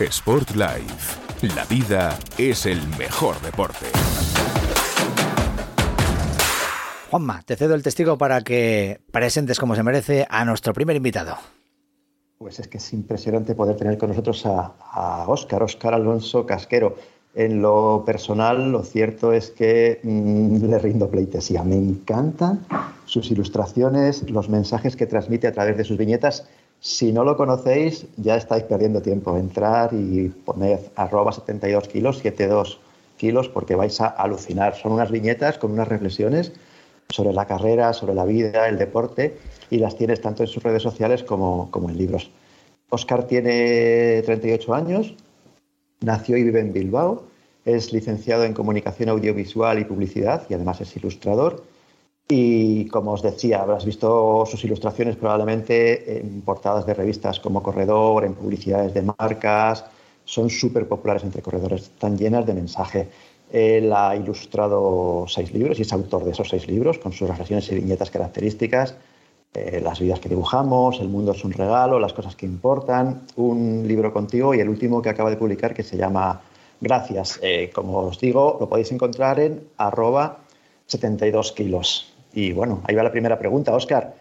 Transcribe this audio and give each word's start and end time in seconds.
Sport 0.00 0.56
Life. 0.56 1.54
La 1.54 1.64
vida 1.66 2.18
es 2.36 2.66
el 2.66 2.80
mejor 2.98 3.40
deporte. 3.40 3.86
Juanma, 7.10 7.42
te 7.46 7.54
cedo 7.54 7.76
el 7.76 7.84
testigo 7.84 8.18
para 8.18 8.40
que 8.40 9.00
presentes 9.12 9.60
como 9.60 9.76
se 9.76 9.84
merece 9.84 10.26
a 10.28 10.44
nuestro 10.44 10.72
primer 10.72 10.96
invitado. 10.96 11.36
Pues 12.38 12.58
es 12.58 12.66
que 12.66 12.78
es 12.78 12.92
impresionante 12.92 13.54
poder 13.54 13.76
tener 13.76 13.96
con 13.96 14.08
nosotros 14.08 14.44
a, 14.46 15.24
Óscar, 15.28 15.62
Óscar 15.62 15.94
Alonso 15.94 16.44
Casquero. 16.44 16.96
En 17.36 17.62
lo 17.62 18.02
personal, 18.04 18.72
lo 18.72 18.82
cierto 18.82 19.32
es 19.32 19.52
que 19.52 20.00
mm, 20.02 20.64
le 20.64 20.78
rindo 20.80 21.08
pleitesía. 21.08 21.62
Me 21.62 21.76
encantan 21.76 22.66
sus 23.04 23.30
ilustraciones, 23.30 24.28
los 24.28 24.48
mensajes 24.48 24.96
que 24.96 25.06
transmite 25.06 25.46
a 25.46 25.52
través 25.52 25.76
de 25.76 25.84
sus 25.84 25.96
viñetas. 25.96 26.48
Si 26.84 27.14
no 27.14 27.24
lo 27.24 27.38
conocéis, 27.38 28.06
ya 28.18 28.36
estáis 28.36 28.64
perdiendo 28.64 29.00
tiempo. 29.00 29.38
Entrar 29.38 29.94
y 29.94 30.28
poner 30.28 30.90
arroba 30.96 31.32
72 31.32 31.88
kilos, 31.88 32.18
72 32.18 32.78
kilos, 33.16 33.48
porque 33.48 33.74
vais 33.74 33.98
a 34.02 34.08
alucinar. 34.08 34.76
Son 34.76 34.92
unas 34.92 35.10
viñetas 35.10 35.56
con 35.56 35.72
unas 35.72 35.88
reflexiones 35.88 36.52
sobre 37.08 37.32
la 37.32 37.46
carrera, 37.46 37.94
sobre 37.94 38.12
la 38.12 38.26
vida, 38.26 38.68
el 38.68 38.76
deporte, 38.76 39.38
y 39.70 39.78
las 39.78 39.96
tienes 39.96 40.20
tanto 40.20 40.42
en 40.42 40.48
sus 40.50 40.62
redes 40.62 40.82
sociales 40.82 41.22
como, 41.22 41.70
como 41.70 41.88
en 41.88 41.96
libros. 41.96 42.30
Oscar 42.90 43.26
tiene 43.26 44.20
38 44.26 44.74
años, 44.74 45.14
nació 46.02 46.36
y 46.36 46.44
vive 46.44 46.60
en 46.60 46.74
Bilbao, 46.74 47.24
es 47.64 47.94
licenciado 47.94 48.44
en 48.44 48.52
comunicación 48.52 49.08
audiovisual 49.08 49.78
y 49.78 49.84
publicidad 49.84 50.44
y 50.50 50.54
además 50.54 50.82
es 50.82 50.94
ilustrador. 50.98 51.64
Y 52.28 52.86
como 52.86 53.12
os 53.12 53.22
decía, 53.22 53.60
habrás 53.60 53.84
visto 53.84 54.46
sus 54.46 54.64
ilustraciones 54.64 55.16
probablemente 55.16 56.20
en 56.20 56.40
portadas 56.40 56.86
de 56.86 56.94
revistas 56.94 57.38
como 57.38 57.62
Corredor, 57.62 58.24
en 58.24 58.34
publicidades 58.34 58.94
de 58.94 59.02
marcas. 59.02 59.84
Son 60.24 60.48
súper 60.48 60.88
populares 60.88 61.22
entre 61.22 61.42
corredores, 61.42 61.82
están 61.82 62.16
llenas 62.16 62.46
de 62.46 62.54
mensaje. 62.54 63.08
Él 63.52 63.92
ha 63.92 64.16
ilustrado 64.16 65.26
seis 65.28 65.52
libros 65.52 65.78
y 65.78 65.82
es 65.82 65.92
autor 65.92 66.24
de 66.24 66.30
esos 66.30 66.48
seis 66.48 66.66
libros 66.66 66.98
con 66.98 67.12
sus 67.12 67.28
reflexiones 67.28 67.70
y 67.70 67.74
viñetas 67.74 68.10
características. 68.10 68.96
Eh, 69.52 69.80
las 69.84 70.00
vidas 70.00 70.18
que 70.18 70.30
dibujamos, 70.30 70.98
El 71.00 71.08
mundo 71.08 71.32
es 71.32 71.44
un 71.44 71.52
regalo, 71.52 72.00
Las 72.00 72.14
cosas 72.14 72.34
que 72.34 72.46
importan, 72.46 73.26
un 73.36 73.86
libro 73.86 74.12
contigo 74.14 74.54
y 74.54 74.60
el 74.60 74.68
último 74.70 75.02
que 75.02 75.10
acaba 75.10 75.28
de 75.28 75.36
publicar 75.36 75.74
que 75.74 75.82
se 75.82 75.98
llama 75.98 76.40
Gracias. 76.80 77.38
Eh, 77.42 77.70
como 77.72 77.98
os 77.98 78.18
digo, 78.18 78.56
lo 78.58 78.68
podéis 78.68 78.90
encontrar 78.92 79.38
en 79.38 79.68
arroba 79.76 80.38
72 80.86 81.52
kilos. 81.52 82.13
Y 82.34 82.52
bueno, 82.52 82.82
ahí 82.84 82.96
va 82.96 83.04
la 83.04 83.12
primera 83.12 83.38
pregunta, 83.38 83.72
Óscar. 83.74 84.16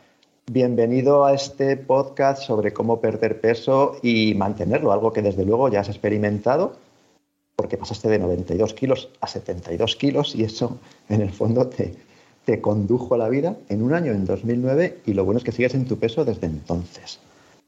Bienvenido 0.45 1.25
a 1.25 1.33
este 1.33 1.77
podcast 1.77 2.43
sobre 2.43 2.71
cómo 2.71 3.01
perder 3.01 3.41
peso 3.41 3.97
y 4.03 4.35
mantenerlo, 4.35 4.91
algo 4.91 5.11
que 5.11 5.23
desde 5.23 5.43
luego 5.43 5.69
ya 5.69 5.79
has 5.79 5.89
experimentado 5.89 6.75
porque 7.55 7.77
pasaste 7.77 8.09
de 8.09 8.19
92 8.19 8.73
kilos 8.73 9.09
a 9.21 9.27
72 9.27 9.95
kilos 9.95 10.35
y 10.35 10.43
eso 10.43 10.77
en 11.09 11.21
el 11.21 11.31
fondo 11.31 11.67
te, 11.67 11.95
te 12.45 12.61
condujo 12.61 13.15
a 13.15 13.17
la 13.17 13.29
vida 13.29 13.55
en 13.69 13.81
un 13.81 13.93
año, 13.93 14.11
en 14.11 14.25
2009, 14.25 14.99
y 15.05 15.13
lo 15.13 15.25
bueno 15.25 15.39
es 15.39 15.43
que 15.43 15.51
sigues 15.51 15.73
en 15.73 15.85
tu 15.85 15.97
peso 15.97 16.25
desde 16.25 16.47
entonces. 16.47 17.19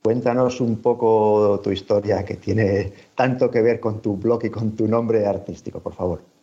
Cuéntanos 0.04 0.62
un 0.62 0.78
poco 0.78 1.60
tu 1.64 1.72
historia 1.72 2.24
que 2.24 2.36
tiene 2.36 2.94
tanto 3.16 3.50
que 3.50 3.62
ver 3.62 3.80
con 3.80 4.02
tu 4.02 4.18
blog 4.18 4.46
y 4.46 4.50
con 4.50 4.76
tu 4.76 4.88
nombre 4.88 5.26
artístico, 5.26 5.80
por 5.80 5.94
favor. 5.94 6.35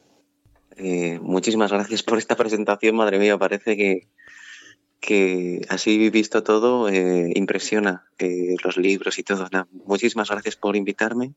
Eh, 0.77 1.19
muchísimas 1.21 1.71
gracias 1.71 2.03
por 2.03 2.19
esta 2.19 2.37
presentación, 2.37 2.97
madre 2.97 3.19
mía, 3.19 3.39
parece 3.39 3.77
que, 3.77 4.09
que 5.01 5.61
así 5.69 6.11
visto 6.11 6.43
todo 6.43 6.89
eh, 6.89 7.33
impresiona 7.35 8.09
eh, 8.19 8.57
los 8.65 8.77
libros 8.77 9.19
y 9.19 9.23
todo. 9.23 9.49
muchísimas 9.87 10.31
gracias 10.31 10.57
por 10.57 10.77
invitarme 10.77 11.35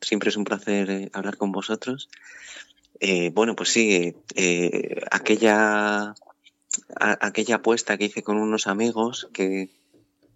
Siempre 0.00 0.28
es 0.28 0.36
un 0.36 0.44
placer 0.44 1.10
hablar 1.14 1.38
con 1.38 1.52
vosotros. 1.52 2.10
Bueno, 3.32 3.56
pues 3.56 3.70
sí, 3.70 4.14
aquella, 5.10 6.14
aquella 6.98 7.56
apuesta 7.56 7.96
que 7.96 8.04
hice 8.04 8.22
con 8.22 8.36
unos 8.36 8.66
amigos 8.66 9.28
que 9.32 9.70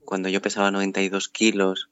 cuando 0.07 0.31
yo 0.31 0.41
pesaba 0.41 0.71
92 0.71 1.29
kilos 1.29 1.91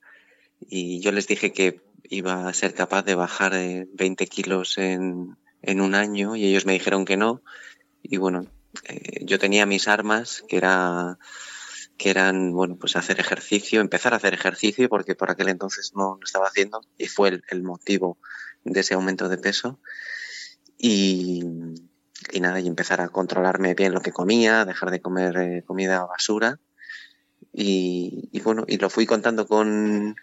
y 0.60 1.00
yo 1.00 1.12
les 1.12 1.26
dije 1.26 1.53
que 1.53 1.82
iba 2.09 2.49
a 2.49 2.55
ser 2.55 2.72
capaz 2.72 3.03
de 3.03 3.15
bajar 3.15 3.53
20 3.53 4.26
kilos 4.28 4.78
en, 4.78 5.37
en 5.63 5.81
un 5.81 5.95
año 5.95 6.37
y 6.37 6.45
ellos 6.45 6.67
me 6.67 6.73
dijeron 6.73 7.05
que 7.05 7.17
no. 7.17 7.43
Y 8.03 8.17
bueno, 8.17 8.47
yo 9.23 9.39
tenía 9.39 9.67
mis 9.67 9.89
armas, 9.89 10.45
que 10.49 10.57
era 10.57 11.19
que 11.99 12.11
eran, 12.11 12.53
bueno, 12.53 12.77
pues 12.77 12.95
hacer 12.97 13.19
ejercicio, 13.19 13.81
empezar 13.81 14.15
a 14.15 14.19
hacer 14.19 14.33
ejercicio, 14.33 14.89
porque 14.89 15.17
por 15.17 15.31
aquel 15.31 15.49
entonces 15.49 15.93
no 15.97 16.17
lo 16.19 16.25
estaba 16.25 16.47
haciendo, 16.47 16.81
y 16.97 17.09
fue 17.09 17.41
el, 17.49 17.63
motivo 17.63 18.19
de 18.63 18.81
ese 18.81 18.95
aumento 18.95 19.29
de 19.29 19.37
peso. 19.37 19.81
Y, 20.79 21.43
nada, 22.41 22.61
y 22.61 22.69
empezar 22.69 23.01
a 23.01 23.09
controlarme 23.09 23.75
bien 23.75 23.93
lo 23.93 24.01
que 24.01 24.13
comía, 24.13 24.65
dejar 24.65 24.93
de 24.93 25.01
comer 25.01 25.37
eh, 25.39 25.65
comida 25.67 26.07
basura. 26.07 26.61
Y, 27.53 28.29
y, 28.31 28.41
bueno, 28.41 28.65
y 28.69 28.79
lo 28.79 28.91
fui 28.91 29.05
contando 29.05 29.49
con, 29.49 30.15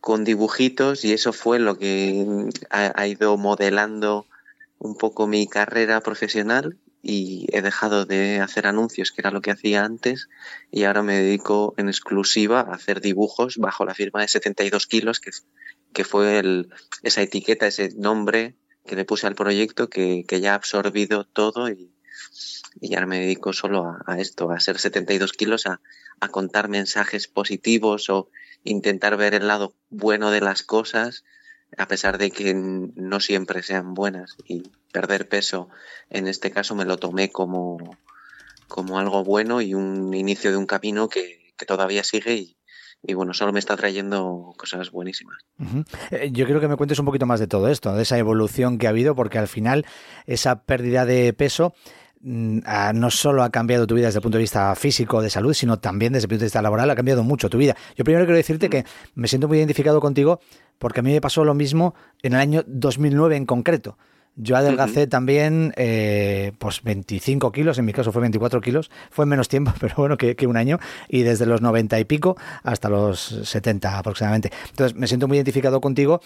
con 0.00 0.24
dibujitos 0.24 1.06
y 1.06 1.14
eso 1.14 1.32
fue 1.32 1.58
lo 1.58 1.78
que 1.78 2.50
ha 2.70 3.06
ido 3.06 3.38
modelando 3.38 4.26
un 4.78 4.96
poco 4.96 5.26
mi 5.26 5.46
carrera 5.46 6.00
profesional 6.00 6.78
y 7.02 7.46
he 7.52 7.62
dejado 7.62 8.04
de 8.06 8.40
hacer 8.40 8.66
anuncios, 8.66 9.12
que 9.12 9.20
era 9.20 9.30
lo 9.30 9.40
que 9.40 9.50
hacía 9.50 9.84
antes, 9.84 10.28
y 10.70 10.84
ahora 10.84 11.02
me 11.02 11.20
dedico 11.20 11.74
en 11.76 11.88
exclusiva 11.88 12.60
a 12.60 12.74
hacer 12.74 13.00
dibujos 13.00 13.56
bajo 13.58 13.84
la 13.84 13.94
firma 13.94 14.20
de 14.20 14.28
72 14.28 14.86
kilos, 14.86 15.20
que, 15.20 15.30
que 15.92 16.04
fue 16.04 16.38
el, 16.38 16.70
esa 17.02 17.22
etiqueta, 17.22 17.66
ese 17.66 17.90
nombre 17.96 18.56
que 18.86 18.96
le 18.96 19.04
puse 19.04 19.26
al 19.26 19.34
proyecto, 19.34 19.88
que, 19.88 20.24
que 20.26 20.40
ya 20.40 20.52
ha 20.52 20.56
absorbido 20.56 21.24
todo 21.24 21.70
y, 21.70 21.92
y 22.80 22.94
ahora 22.94 23.06
me 23.06 23.20
dedico 23.20 23.52
solo 23.52 23.84
a, 23.84 24.02
a, 24.06 24.18
esto, 24.18 24.50
a 24.50 24.60
ser 24.60 24.78
72 24.78 25.32
kilos, 25.32 25.66
a, 25.66 25.80
a 26.20 26.28
contar 26.28 26.68
mensajes 26.68 27.28
positivos 27.28 28.10
o 28.10 28.28
intentar 28.64 29.16
ver 29.16 29.34
el 29.34 29.46
lado 29.46 29.74
bueno 29.88 30.30
de 30.30 30.40
las 30.40 30.62
cosas 30.62 31.24
a 31.76 31.86
pesar 31.86 32.18
de 32.18 32.30
que 32.30 32.54
no 32.54 33.20
siempre 33.20 33.62
sean 33.62 33.94
buenas 33.94 34.36
y 34.46 34.62
perder 34.92 35.28
peso 35.28 35.68
en 36.10 36.26
este 36.26 36.50
caso 36.50 36.74
me 36.74 36.84
lo 36.84 36.96
tomé 36.96 37.30
como, 37.30 37.78
como 38.68 38.98
algo 38.98 39.24
bueno 39.24 39.60
y 39.60 39.74
un 39.74 40.14
inicio 40.14 40.50
de 40.50 40.56
un 40.56 40.66
camino 40.66 41.08
que, 41.08 41.36
todavía 41.66 42.04
sigue 42.04 42.54
y, 43.02 43.14
bueno, 43.14 43.34
solo 43.34 43.52
me 43.52 43.58
está 43.58 43.76
trayendo 43.76 44.54
cosas 44.56 44.92
buenísimas. 44.92 45.38
Eh, 46.12 46.30
yo 46.32 46.44
quiero 46.44 46.60
que 46.60 46.68
me 46.68 46.76
cuentes 46.76 47.00
un 47.00 47.04
poquito 47.04 47.26
más 47.26 47.40
de 47.40 47.48
todo 47.48 47.68
esto, 47.68 47.92
de 47.94 48.02
esa 48.02 48.16
evolución 48.16 48.78
que 48.78 48.86
ha 48.86 48.90
habido, 48.90 49.16
porque 49.16 49.38
al 49.38 49.48
final 49.48 49.84
esa 50.26 50.62
pérdida 50.62 51.04
de 51.04 51.32
peso 51.32 51.74
mm, 52.20 52.60
no 52.94 53.10
solo 53.10 53.42
ha 53.42 53.50
cambiado 53.50 53.88
tu 53.88 53.96
vida 53.96 54.06
desde 54.06 54.18
el 54.18 54.22
punto 54.22 54.38
de 54.38 54.42
vista 54.42 54.72
físico, 54.76 55.20
de 55.20 55.30
salud, 55.30 55.52
sino 55.52 55.80
también 55.80 56.12
desde 56.12 56.26
el 56.26 56.28
punto 56.28 56.42
de 56.42 56.46
vista 56.46 56.62
laboral, 56.62 56.88
ha 56.90 56.94
cambiado 56.94 57.24
mucho 57.24 57.50
tu 57.50 57.58
vida. 57.58 57.76
Yo 57.96 58.04
primero 58.04 58.24
quiero 58.24 58.36
decirte 58.36 58.70
que 58.70 58.84
me 59.16 59.26
siento 59.26 59.48
muy 59.48 59.58
identificado 59.58 60.00
contigo 60.00 60.38
porque 60.78 61.00
a 61.00 61.02
mí 61.02 61.12
me 61.12 61.20
pasó 61.20 61.44
lo 61.44 61.54
mismo 61.54 61.94
en 62.22 62.34
el 62.34 62.40
año 62.40 62.64
2009 62.66 63.36
en 63.36 63.46
concreto. 63.46 63.96
Yo 64.40 64.56
adelgacé 64.56 65.08
también 65.08 65.74
eh, 65.76 66.52
pues 66.60 66.84
25 66.84 67.50
kilos, 67.50 67.76
en 67.78 67.84
mi 67.84 67.92
caso 67.92 68.12
fue 68.12 68.22
24 68.22 68.60
kilos, 68.60 68.88
fue 69.10 69.26
menos 69.26 69.48
tiempo, 69.48 69.72
pero 69.80 69.96
bueno, 69.96 70.16
que, 70.16 70.36
que, 70.36 70.46
un 70.46 70.56
año, 70.56 70.78
y 71.08 71.22
desde 71.22 71.44
los 71.44 71.60
90 71.60 71.98
y 71.98 72.04
pico 72.04 72.36
hasta 72.62 72.88
los 72.88 73.18
70 73.18 73.98
aproximadamente. 73.98 74.52
Entonces 74.70 74.96
me 74.96 75.08
siento 75.08 75.26
muy 75.26 75.38
identificado 75.38 75.80
contigo 75.80 76.20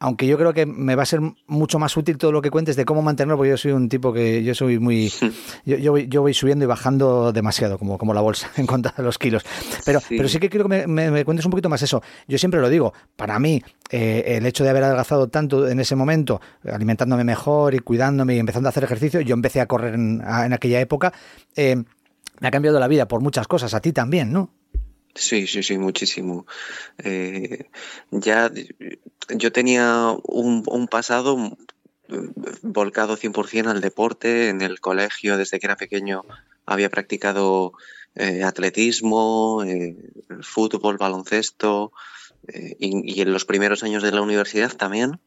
aunque 0.00 0.26
yo 0.26 0.38
creo 0.38 0.52
que 0.52 0.64
me 0.64 0.94
va 0.94 1.02
a 1.02 1.06
ser 1.06 1.20
mucho 1.46 1.78
más 1.78 1.96
útil 1.96 2.18
todo 2.18 2.30
lo 2.30 2.40
que 2.40 2.50
cuentes 2.50 2.76
de 2.76 2.84
cómo 2.84 3.02
mantenerlo, 3.02 3.36
porque 3.36 3.50
yo 3.50 3.56
soy 3.56 3.72
un 3.72 3.88
tipo 3.88 4.12
que 4.12 4.44
yo 4.44 4.54
soy 4.54 4.78
muy... 4.78 5.12
Yo, 5.64 5.76
yo, 5.76 5.92
voy, 5.92 6.08
yo 6.08 6.22
voy, 6.22 6.32
subiendo 6.32 6.64
y 6.64 6.68
bajando 6.68 7.32
demasiado, 7.32 7.78
como, 7.78 7.98
como 7.98 8.14
la 8.14 8.20
bolsa, 8.20 8.50
en 8.56 8.66
cuanto 8.66 8.90
a 8.96 9.02
los 9.02 9.18
kilos. 9.18 9.44
Pero 9.84 10.00
sí, 10.00 10.16
pero 10.16 10.28
sí 10.28 10.38
que 10.38 10.48
quiero 10.48 10.68
que 10.68 10.86
me, 10.86 11.10
me, 11.10 11.24
cuentes 11.24 11.44
un 11.44 11.50
poquito 11.50 11.68
más 11.68 11.82
eso. 11.82 12.02
Yo 12.26 12.38
siempre 12.38 12.60
lo 12.60 12.68
digo, 12.70 12.94
para 13.16 13.38
mí, 13.38 13.62
eh, 13.90 14.36
el 14.38 14.46
hecho 14.46 14.64
de 14.64 14.70
haber 14.70 14.84
adelgazado 14.84 15.28
tanto 15.28 15.68
en 15.68 15.80
ese 15.80 15.94
momento, 15.94 16.40
alimentándome 16.64 17.24
mejor 17.24 17.74
y 17.74 17.80
cuidándome 17.80 18.36
y 18.36 18.38
empezando 18.38 18.68
a 18.68 18.70
hacer 18.70 18.84
ejercicio, 18.84 19.20
yo 19.20 19.34
empecé 19.34 19.60
a 19.60 19.66
correr 19.66 19.94
en, 19.94 20.22
a, 20.24 20.46
en 20.46 20.52
aquella 20.52 20.80
época, 20.80 21.12
eh, 21.54 21.76
me 22.40 22.48
ha 22.48 22.50
cambiado 22.50 22.78
la 22.78 22.88
vida 22.88 23.08
por 23.08 23.20
muchas 23.20 23.46
cosas, 23.46 23.74
a 23.74 23.80
ti 23.80 23.92
también, 23.92 24.32
¿no? 24.32 24.50
Sí, 25.18 25.48
sí, 25.48 25.64
sí, 25.64 25.78
muchísimo. 25.78 26.46
Eh, 26.98 27.68
ya 28.12 28.52
yo 29.30 29.50
tenía 29.52 30.14
un, 30.22 30.88
pasado 30.88 31.56
volcado 32.62 33.16
100% 33.16 33.66
al 33.66 33.80
deporte. 33.80 34.48
En 34.48 34.62
el 34.62 34.80
colegio, 34.80 35.36
desde 35.36 35.58
que 35.58 35.66
era 35.66 35.76
pequeño, 35.76 36.24
había 36.66 36.88
practicado 36.88 37.72
eh, 38.14 38.44
atletismo, 38.44 39.64
eh, 39.64 39.96
fútbol, 40.40 40.98
baloncesto 40.98 41.92
y, 42.78 43.18
y, 43.18 43.20
en 43.20 43.32
los 43.32 43.44
primeros 43.44 43.82
años 43.82 44.04
de 44.04 44.12
la 44.12 44.22
universidad 44.22 44.72
también. 44.72 45.18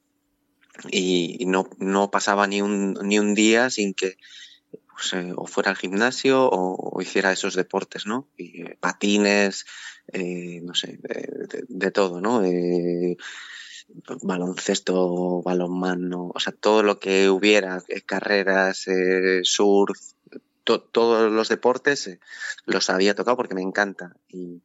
Y, 0.89 1.35
y 1.37 1.45
no, 1.47 1.69
no, 1.79 2.11
pasaba 2.11 2.47
ni 2.47 2.61
un, 2.61 2.93
ni 3.03 3.19
un 3.19 3.35
día 3.35 3.69
sin 3.69 3.93
que 3.93 4.15
pues, 4.93 5.13
eh, 5.13 5.33
o 5.35 5.45
fuera 5.47 5.71
al 5.71 5.77
gimnasio 5.77 6.49
o, 6.51 7.01
hiciera 7.01 7.31
esos 7.31 7.55
deportes, 7.55 8.05
¿no? 8.05 8.27
Y, 8.37 8.63
patines, 8.75 9.65
no 10.13 10.75
sé, 10.75 10.99
de, 11.69 11.91
todo, 11.91 12.21
¿no? 12.21 12.41
baloncesto, 14.21 15.41
balonmano, 15.41 16.31
o 16.33 16.39
sea, 16.39 16.53
todo 16.53 16.83
lo 16.83 16.99
que 16.99 17.29
hubiera, 17.29 17.83
eh, 17.87 18.01
carreras, 18.01 18.87
eh, 18.87 19.41
surf, 19.43 19.97
to, 20.63 20.81
todos 20.81 21.31
los 21.31 21.49
deportes 21.49 22.07
eh, 22.07 22.19
los 22.65 22.89
había 22.89 23.15
tocado 23.15 23.37
porque 23.37 23.55
me 23.55 23.61
encanta. 23.61 24.15
Y, 24.29 24.63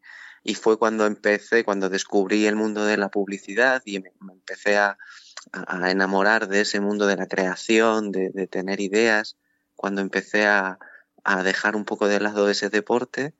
fue 0.54 0.78
cuando 0.78 1.06
empecé, 1.06 1.64
cuando 1.64 1.88
descubrí 1.88 2.46
el 2.46 2.54
mundo 2.54 2.84
de 2.84 2.96
la 2.96 3.08
publicidad 3.08 3.82
y 3.84 3.98
me, 3.98 4.12
empecé 4.32 4.76
a, 4.76 4.96
enamorar 5.88 6.48
de 6.48 6.60
ese 6.60 6.80
mundo 6.80 7.06
de 7.06 7.16
la 7.16 7.26
creación, 7.26 8.12
de 8.12 8.46
tener 8.48 8.80
ideas, 8.80 9.36
cuando 9.76 10.00
empecé 10.00 10.46
a, 10.46 10.78
a, 11.24 11.42
dejar 11.42 11.76
un 11.76 11.84
poco 11.84 12.08
de 12.08 12.20
lado 12.20 12.50
ese 12.50 12.70
deporte. 12.70 13.34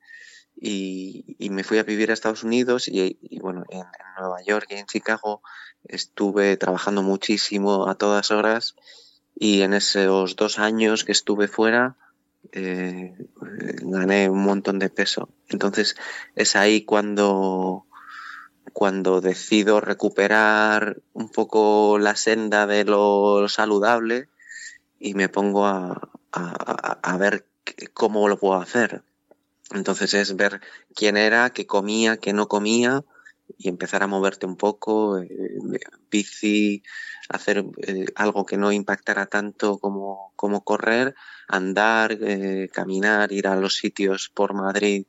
Y, 0.59 1.35
y, 1.37 1.51
me 1.51 1.63
fui 1.63 1.77
a 1.77 1.83
vivir 1.83 2.09
a 2.09 2.13
Estados 2.13 2.43
Unidos 2.43 2.87
y, 2.87 3.19
y 3.21 3.39
bueno, 3.39 3.63
en, 3.69 3.79
en, 3.79 3.85
Nueva 4.19 4.41
York 4.41 4.65
y 4.71 4.75
en 4.75 4.87
Chicago 4.87 5.43
estuve 5.83 6.57
trabajando 6.57 7.03
muchísimo 7.03 7.87
a 7.87 7.93
todas 7.93 8.31
horas 8.31 8.75
y 9.35 9.61
en 9.61 9.75
esos 9.75 10.35
dos 10.35 10.57
años 10.57 11.03
que 11.03 11.11
estuve 11.11 11.47
fuera 11.47 11.95
eh, 12.51 13.15
gané 13.81 14.29
un 14.29 14.43
montón 14.43 14.79
de 14.79 14.89
peso. 14.89 15.29
Entonces 15.49 15.95
es 16.35 16.55
ahí 16.55 16.85
cuando, 16.85 17.85
cuando 18.73 19.21
decido 19.21 19.81
recuperar 19.81 21.01
un 21.13 21.29
poco 21.29 21.99
la 21.99 22.15
senda 22.15 22.67
de 22.67 22.85
lo 22.85 23.47
saludable 23.49 24.29
y 24.99 25.13
me 25.13 25.29
pongo 25.29 25.65
a, 25.65 26.09
a, 26.31 26.99
a 27.01 27.17
ver 27.17 27.47
cómo 27.93 28.27
lo 28.27 28.37
puedo 28.37 28.55
hacer. 28.61 29.03
Entonces 29.71 30.13
es 30.13 30.35
ver 30.35 30.61
quién 30.95 31.17
era, 31.17 31.49
qué 31.49 31.65
comía, 31.65 32.17
qué 32.17 32.33
no 32.33 32.47
comía, 32.47 33.03
y 33.57 33.69
empezar 33.69 34.03
a 34.03 34.07
moverte 34.07 34.45
un 34.45 34.57
poco, 34.57 35.19
eh, 35.19 35.29
bici, 36.09 36.83
hacer 37.29 37.65
eh, 37.85 38.05
algo 38.15 38.45
que 38.45 38.57
no 38.57 38.71
impactara 38.71 39.25
tanto 39.25 39.77
como, 39.79 40.33
como 40.35 40.63
correr, 40.63 41.15
andar, 41.47 42.17
eh, 42.21 42.69
caminar, 42.71 43.31
ir 43.31 43.47
a 43.47 43.55
los 43.55 43.75
sitios 43.75 44.29
por 44.33 44.53
Madrid 44.53 45.05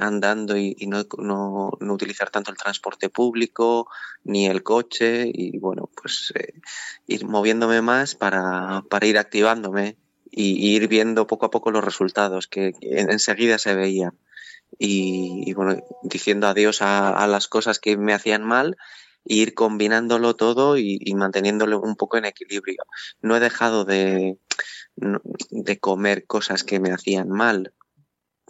andando 0.00 0.56
y, 0.56 0.74
y 0.80 0.88
no, 0.88 1.04
no, 1.18 1.70
no, 1.78 1.94
utilizar 1.94 2.28
tanto 2.28 2.50
el 2.50 2.56
transporte 2.56 3.08
público 3.08 3.86
ni 4.24 4.46
el 4.46 4.64
coche 4.64 5.30
y 5.32 5.58
bueno, 5.58 5.88
pues 5.94 6.32
ir 7.06 7.24
moviéndome 7.24 7.80
más 7.80 8.16
para, 8.16 8.82
para 8.90 9.06
ir 9.06 9.16
activándome 9.16 9.96
y, 10.30 10.74
ir 10.74 10.88
viendo 10.88 11.26
poco 11.26 11.46
a 11.46 11.50
poco 11.50 11.70
los 11.70 11.84
resultados 11.84 12.46
que, 12.46 12.72
enseguida 12.80 13.58
se 13.58 13.74
veían 13.74 14.18
y, 14.78 15.52
bueno, 15.54 15.82
diciendo 16.02 16.46
adiós 16.46 16.80
a, 16.82 17.26
las 17.26 17.48
cosas 17.48 17.78
que 17.78 17.96
me 17.96 18.14
hacían 18.14 18.44
mal 18.44 18.76
e 19.24 19.34
ir 19.34 19.54
combinándolo 19.54 20.36
todo 20.36 20.78
y, 20.78 20.98
y, 21.00 21.14
manteniéndolo 21.14 21.80
un 21.80 21.96
poco 21.96 22.16
en 22.16 22.24
equilibrio. 22.24 22.84
No 23.20 23.36
he 23.36 23.40
dejado 23.40 23.84
de, 23.84 24.38
de 24.96 25.78
comer 25.78 26.26
cosas 26.26 26.64
que 26.64 26.80
me 26.80 26.92
hacían 26.92 27.28
mal, 27.28 27.74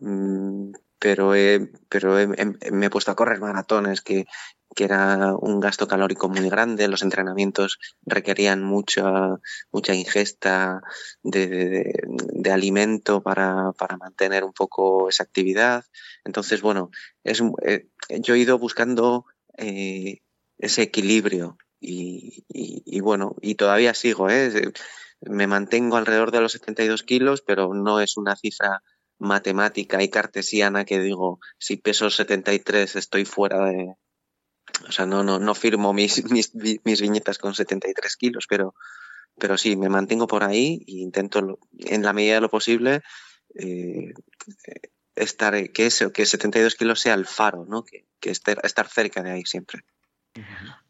mm, 0.00 0.72
pero, 0.98 1.34
he, 1.34 1.72
pero 1.88 2.18
he, 2.18 2.26
me 2.26 2.86
he 2.86 2.90
puesto 2.90 3.10
a 3.10 3.16
correr 3.16 3.40
maratones 3.40 4.00
que, 4.02 4.26
que 4.74 4.84
era 4.84 5.34
un 5.34 5.60
gasto 5.60 5.88
calórico 5.88 6.28
muy 6.28 6.48
grande, 6.48 6.88
los 6.88 7.02
entrenamientos 7.02 7.78
requerían 8.02 8.62
mucha, 8.62 9.38
mucha 9.72 9.94
ingesta 9.94 10.80
de, 11.22 11.92
de, 12.06 12.52
alimento 12.52 13.22
para, 13.22 13.72
para, 13.72 13.96
mantener 13.96 14.44
un 14.44 14.52
poco 14.52 15.08
esa 15.08 15.24
actividad. 15.24 15.84
Entonces, 16.24 16.62
bueno, 16.62 16.90
es, 17.24 17.42
eh, 17.62 17.88
yo 18.20 18.34
he 18.34 18.38
ido 18.38 18.58
buscando 18.58 19.26
eh, 19.58 20.22
ese 20.58 20.82
equilibrio 20.82 21.58
y, 21.80 22.44
y, 22.48 22.82
y, 22.86 23.00
bueno, 23.00 23.34
y 23.40 23.56
todavía 23.56 23.94
sigo, 23.94 24.30
¿eh? 24.30 24.72
me 25.20 25.46
mantengo 25.46 25.96
alrededor 25.96 26.30
de 26.30 26.40
los 26.40 26.52
72 26.52 27.02
kilos, 27.02 27.42
pero 27.42 27.74
no 27.74 28.00
es 28.00 28.16
una 28.16 28.36
cifra 28.36 28.82
matemática 29.18 30.02
y 30.02 30.08
cartesiana 30.08 30.84
que 30.84 30.98
digo, 31.00 31.40
si 31.58 31.76
peso 31.76 32.08
73 32.08 32.96
estoy 32.96 33.24
fuera 33.24 33.66
de, 33.66 33.94
o 34.88 34.92
sea, 34.92 35.06
no, 35.06 35.22
no, 35.22 35.38
no 35.38 35.54
firmo 35.54 35.92
mis, 35.92 36.24
mis, 36.30 36.54
mis 36.54 37.00
viñetas 37.00 37.38
con 37.38 37.54
73 37.54 38.16
kilos, 38.16 38.46
pero, 38.48 38.74
pero 39.38 39.56
sí, 39.56 39.76
me 39.76 39.88
mantengo 39.88 40.26
por 40.26 40.44
ahí 40.44 40.84
e 40.86 40.92
intento, 40.92 41.58
en 41.78 42.02
la 42.02 42.12
medida 42.12 42.34
de 42.34 42.40
lo 42.40 42.50
posible, 42.50 43.02
eh, 43.54 44.12
estar, 45.16 45.70
que, 45.70 45.86
eso, 45.86 46.12
que 46.12 46.26
72 46.26 46.74
kilos 46.74 47.00
sea 47.00 47.14
el 47.14 47.26
faro, 47.26 47.64
¿no? 47.66 47.84
Que, 47.84 48.04
que 48.20 48.30
estar, 48.30 48.58
estar 48.64 48.88
cerca 48.88 49.22
de 49.22 49.32
ahí 49.32 49.42
siempre. 49.44 49.82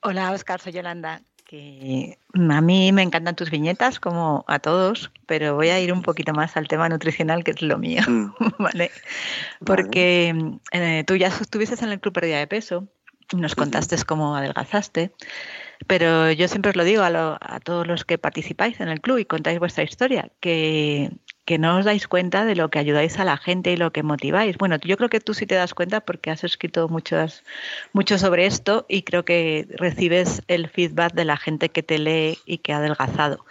Hola, 0.02 0.32
Oscar, 0.32 0.60
soy 0.60 0.72
Yolanda. 0.72 1.22
Que 1.44 2.16
a 2.32 2.60
mí 2.60 2.92
me 2.92 3.02
encantan 3.02 3.34
tus 3.34 3.50
viñetas, 3.50 3.98
como 3.98 4.44
a 4.46 4.60
todos, 4.60 5.10
pero 5.26 5.56
voy 5.56 5.70
a 5.70 5.80
ir 5.80 5.92
un 5.92 6.02
poquito 6.02 6.32
más 6.32 6.56
al 6.56 6.68
tema 6.68 6.88
nutricional, 6.88 7.42
que 7.42 7.50
es 7.50 7.60
lo 7.60 7.76
mío, 7.76 8.02
mm. 8.06 8.34
¿vale? 8.58 8.92
Porque. 9.66 10.32
Eh, 10.70 11.02
tú 11.08 11.16
ya 11.16 11.26
estuviste 11.26 11.74
en 11.84 11.90
el 11.90 11.98
Club 11.98 12.14
Pérdida 12.14 12.38
de 12.38 12.46
Peso 12.46 12.86
nos 13.32 13.54
contaste 13.54 13.96
cómo 14.04 14.36
adelgazaste, 14.36 15.12
pero 15.86 16.30
yo 16.30 16.48
siempre 16.48 16.70
os 16.70 16.76
lo 16.76 16.84
digo 16.84 17.02
a, 17.02 17.10
lo, 17.10 17.38
a, 17.40 17.60
todos 17.60 17.86
los 17.86 18.04
que 18.04 18.18
participáis 18.18 18.80
en 18.80 18.88
el 18.88 19.00
club 19.00 19.18
y 19.18 19.24
contáis 19.24 19.58
vuestra 19.58 19.84
historia, 19.84 20.30
que, 20.40 21.10
que, 21.44 21.58
no 21.58 21.78
os 21.78 21.84
dais 21.84 22.06
cuenta 22.06 22.44
de 22.44 22.54
lo 22.54 22.68
que 22.68 22.78
ayudáis 22.78 23.18
a 23.18 23.24
la 23.24 23.36
gente 23.36 23.72
y 23.72 23.76
lo 23.76 23.92
que 23.92 24.02
motiváis. 24.02 24.58
Bueno, 24.58 24.76
yo 24.76 24.96
creo 24.96 25.08
que 25.08 25.20
tú 25.20 25.32
sí 25.32 25.46
te 25.46 25.54
das 25.54 25.74
cuenta 25.74 26.00
porque 26.00 26.30
has 26.30 26.44
escrito 26.44 26.88
muchos, 26.88 27.42
mucho 27.92 28.18
sobre 28.18 28.46
esto 28.46 28.84
y 28.88 29.02
creo 29.02 29.24
que 29.24 29.66
recibes 29.70 30.42
el 30.48 30.68
feedback 30.68 31.14
de 31.14 31.24
la 31.24 31.36
gente 31.36 31.70
que 31.70 31.82
te 31.82 31.98
lee 31.98 32.38
y 32.44 32.58
que 32.58 32.72
ha 32.72 32.78
adelgazado. 32.78 33.44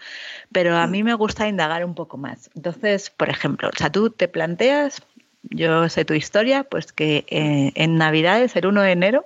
Pero 0.51 0.77
a 0.77 0.87
mí 0.87 1.03
me 1.03 1.13
gusta 1.15 1.47
indagar 1.47 1.83
un 1.83 1.95
poco 1.95 2.17
más. 2.17 2.49
Entonces, 2.55 3.09
por 3.09 3.29
ejemplo, 3.29 3.69
o 3.69 3.77
sea, 3.77 3.91
tú 3.91 4.09
te 4.11 4.27
planteas 4.27 5.01
yo 5.43 5.87
sé 5.89 6.05
tu 6.05 6.13
historia, 6.13 6.63
pues 6.63 6.91
que 6.91 7.25
eh, 7.29 7.71
en 7.75 7.95
Navidades, 7.95 8.55
el 8.55 8.67
1 8.67 8.81
de 8.81 8.91
enero, 8.91 9.25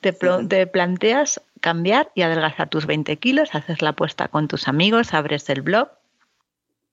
te, 0.00 0.12
te, 0.12 0.66
planteas 0.66 1.40
cambiar 1.60 2.10
y 2.14 2.22
adelgazar 2.22 2.68
tus 2.68 2.86
20 2.86 3.16
kilos, 3.16 3.54
haces 3.54 3.82
la 3.82 3.90
apuesta 3.90 4.28
con 4.28 4.48
tus 4.48 4.68
amigos, 4.68 5.14
abres 5.14 5.48
el 5.50 5.62
blog 5.62 5.88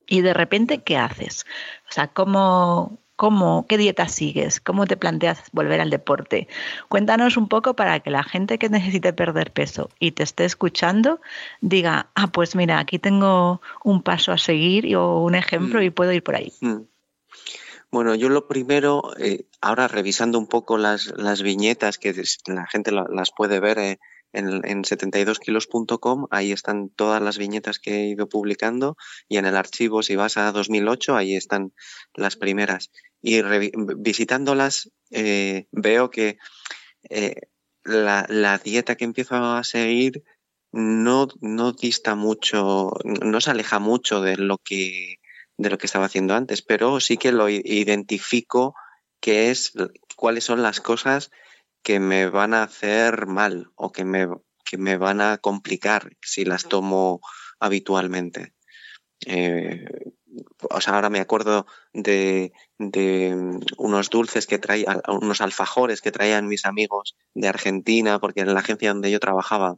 y 0.07 0.22
de 0.22 0.34
repente, 0.34 0.79
¿qué 0.79 0.98
haces? 0.98 1.45
O 1.89 1.91
sea, 1.91 2.07
¿cómo, 2.07 2.98
cómo, 3.15 3.65
qué 3.67 3.77
dieta 3.77 4.07
sigues? 4.07 4.60
¿Cómo 4.60 4.86
te 4.86 4.98
planteas 4.98 5.43
volver 5.51 5.81
al 5.81 5.89
deporte? 5.89 6.48
Cuéntanos 6.89 7.38
un 7.38 7.48
poco 7.48 7.75
para 7.75 8.00
que 8.00 8.12
la 8.12 8.24
gente 8.24 8.57
que 8.57 8.69
necesite 8.69 9.13
perder 9.13 9.51
peso 9.51 9.89
y 10.00 10.12
te 10.12 10.24
esté 10.24 10.45
escuchando 10.45 11.22
diga, 11.62 12.07
ah, 12.15 12.27
pues 12.27 12.55
mira, 12.55 12.79
aquí 12.79 13.00
tengo 13.00 13.62
un 13.84 14.01
paso 14.01 14.31
a 14.31 14.38
seguir 14.38 14.95
o 14.95 15.22
un 15.22 15.36
ejemplo 15.36 15.79
mm. 15.79 15.84
y 15.84 15.89
puedo 15.89 16.12
ir 16.12 16.24
por 16.24 16.36
ahí. 16.36 16.51
Mm. 16.62 16.81
Bueno, 17.95 18.13
yo 18.13 18.27
lo 18.27 18.45
primero, 18.49 19.13
eh, 19.19 19.45
ahora 19.61 19.87
revisando 19.87 20.37
un 20.37 20.47
poco 20.47 20.77
las, 20.77 21.13
las 21.15 21.41
viñetas 21.41 21.97
que 21.97 22.13
la 22.45 22.67
gente 22.67 22.91
la, 22.91 23.05
las 23.09 23.31
puede 23.31 23.61
ver 23.61 23.79
eh, 23.79 23.99
en, 24.33 24.67
en 24.67 24.83
72kilos.com, 24.83 26.27
ahí 26.29 26.51
están 26.51 26.89
todas 26.89 27.21
las 27.21 27.37
viñetas 27.37 27.79
que 27.79 27.95
he 27.95 28.07
ido 28.09 28.27
publicando 28.27 28.97
y 29.29 29.37
en 29.37 29.45
el 29.45 29.55
archivo, 29.55 30.03
si 30.03 30.17
vas 30.17 30.35
a 30.35 30.51
2008, 30.51 31.15
ahí 31.15 31.37
están 31.37 31.71
las 32.13 32.35
primeras. 32.35 32.91
Y 33.21 33.41
visitándolas, 33.95 34.91
eh, 35.11 35.67
veo 35.71 36.11
que 36.11 36.37
eh, 37.09 37.43
la, 37.85 38.25
la 38.27 38.57
dieta 38.57 38.97
que 38.97 39.05
empiezo 39.05 39.35
a 39.35 39.63
seguir 39.63 40.21
no, 40.73 41.29
no 41.39 41.71
dista 41.71 42.15
mucho, 42.15 42.91
no 43.05 43.39
se 43.39 43.51
aleja 43.51 43.79
mucho 43.79 44.19
de 44.19 44.35
lo 44.35 44.57
que 44.57 45.19
de 45.57 45.69
lo 45.69 45.77
que 45.77 45.85
estaba 45.85 46.05
haciendo 46.05 46.35
antes, 46.35 46.62
pero 46.62 47.00
sí 47.00 47.17
que 47.17 47.31
lo 47.31 47.50
identifico 47.50 48.75
que 49.19 49.51
es 49.51 49.74
cuáles 50.15 50.43
son 50.43 50.62
las 50.62 50.81
cosas 50.81 51.31
que 51.81 52.00
me 52.00 52.29
van 52.29 52.53
a 52.53 52.63
hacer 52.63 53.25
mal 53.25 53.71
o 53.75 53.91
que 53.91 54.05
me, 54.05 54.27
que 54.63 54.77
me 54.77 54.97
van 54.97 55.21
a 55.21 55.38
complicar 55.38 56.12
si 56.21 56.45
las 56.45 56.65
tomo 56.65 57.21
habitualmente. 57.59 58.53
Eh, 59.25 59.85
o 60.69 60.81
sea, 60.81 60.95
ahora 60.95 61.09
me 61.09 61.19
acuerdo 61.19 61.65
de, 61.93 62.51
de 62.77 63.59
unos 63.77 64.09
dulces 64.09 64.47
que 64.47 64.59
traían, 64.59 65.01
unos 65.07 65.41
alfajores 65.41 66.01
que 66.01 66.12
traían 66.12 66.47
mis 66.47 66.65
amigos 66.65 67.15
de 67.33 67.47
Argentina, 67.47 68.19
porque 68.19 68.41
en 68.41 68.53
la 68.53 68.59
agencia 68.59 68.91
donde 68.91 69.12
yo 69.12 69.19
trabajaba 69.19 69.77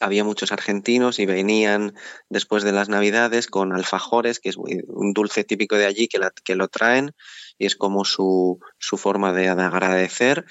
había 0.00 0.24
muchos 0.24 0.52
argentinos 0.52 1.18
y 1.18 1.26
venían 1.26 1.94
después 2.28 2.64
de 2.64 2.72
las 2.72 2.88
navidades 2.88 3.46
con 3.46 3.72
alfajores, 3.72 4.40
que 4.40 4.50
es 4.50 4.56
un 4.56 5.12
dulce 5.12 5.44
típico 5.44 5.76
de 5.76 5.86
allí 5.86 6.08
que, 6.08 6.54
lo 6.54 6.68
traen 6.68 7.14
y 7.58 7.66
es 7.66 7.76
como 7.76 8.04
su, 8.04 8.60
su 8.78 8.96
forma 8.96 9.32
de, 9.32 9.48
agradecer 9.48 10.44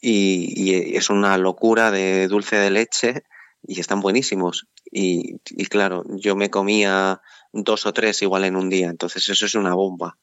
y, 0.00 0.96
es 0.96 1.10
una 1.10 1.38
locura 1.38 1.90
de 1.90 2.28
dulce 2.28 2.56
de 2.56 2.70
leche 2.70 3.22
y 3.66 3.80
están 3.80 4.00
buenísimos. 4.00 4.66
Y, 4.90 5.38
claro, 5.68 6.04
yo 6.08 6.34
me 6.34 6.50
comía 6.50 7.20
dos 7.52 7.86
o 7.86 7.92
tres 7.92 8.22
igual 8.22 8.44
en 8.44 8.56
un 8.56 8.70
día, 8.70 8.88
entonces 8.88 9.28
eso 9.28 9.46
es 9.46 9.54
una 9.54 9.74
bomba. 9.74 10.18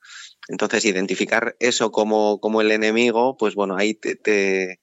Entonces, 0.49 0.85
identificar 0.85 1.55
eso 1.59 1.91
como, 1.91 2.39
como 2.39 2.61
el 2.61 2.71
enemigo, 2.71 3.37
pues 3.37 3.55
bueno, 3.55 3.75
ahí 3.77 3.93
te, 3.93 4.15
te, 4.15 4.81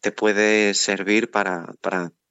te 0.00 0.12
puede 0.12 0.74
servir 0.74 1.30
para 1.30 1.74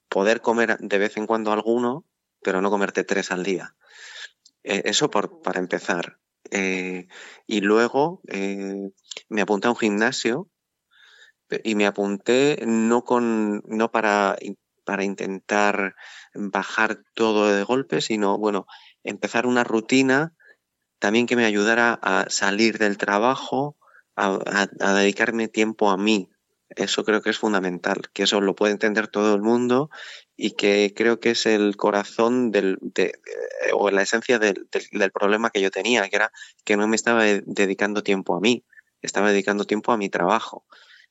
poder 0.10 0.42
comer 0.42 0.78
de 0.80 0.98
vez 0.98 1.18
en 1.18 1.28
cuando 1.28 1.52
alguno, 1.52 2.06
pero 2.42 2.62
no 2.62 2.70
comerte 2.70 3.04
tres 3.04 3.32
al 3.32 3.44
día. 3.44 3.76
Eh, 4.64 4.84
eso 4.86 5.10
por, 5.10 5.42
para 5.42 5.60
empezar. 5.60 6.20
Eh, 6.52 7.08
y 7.48 7.62
luego 7.62 8.22
eh, 8.28 8.92
me 9.30 9.42
apunté 9.42 9.68
a 9.68 9.72
un 9.72 9.78
gimnasio 9.78 10.50
y 11.64 11.76
me 11.76 11.86
apunté 11.86 12.64
no 12.66 13.04
con 13.04 13.64
no 13.68 13.92
para, 13.92 14.36
para 14.84 15.04
intentar 15.04 15.96
bajar 16.34 17.04
todo 17.14 17.52
de 17.52 17.64
golpe, 17.64 18.02
sino 18.02 18.38
bueno, 18.38 18.68
empezar 19.04 19.46
una 19.46 19.64
rutina 19.64 20.36
también 21.00 21.28
que 21.28 21.36
me 21.36 21.46
ayudara 21.46 22.00
a 22.02 22.30
salir 22.30 22.78
del 22.78 22.98
trabajo, 22.98 23.78
a 24.16 24.68
dedicarme 24.96 25.48
tiempo 25.48 25.92
a 25.92 25.98
mí, 25.98 26.30
eso 26.70 27.04
creo 27.04 27.22
que 27.22 27.30
es 27.30 27.38
fundamental, 27.38 28.10
que 28.14 28.24
eso 28.24 28.42
lo 28.42 28.56
puede 28.56 28.74
entender 28.74 29.08
todo 29.08 29.36
el 29.36 29.42
mundo 29.42 29.90
y 30.36 30.52
que 30.52 30.94
creo 30.96 31.20
que 31.20 31.32
es 31.32 31.46
el 31.46 31.78
corazón 31.78 32.52
del, 32.52 32.78
de, 32.82 33.04
eh, 33.06 33.72
o 33.74 33.90
la 33.92 34.02
esencia 34.02 34.40
del, 34.40 34.68
problema 35.14 35.50
que 35.50 35.62
yo 35.62 35.72
tenía, 35.72 36.08
que 36.10 36.16
era 36.16 36.32
que 36.64 36.78
no 36.78 36.88
me 36.88 36.96
estaba 36.96 37.24
dedicando 37.24 38.04
tiempo 38.04 38.36
a 38.36 38.40
mí, 38.40 38.66
estaba 39.02 39.32
dedicando 39.32 39.66
tiempo 39.66 39.92
a 39.92 39.98
mi 39.98 40.10
trabajo. 40.10 40.66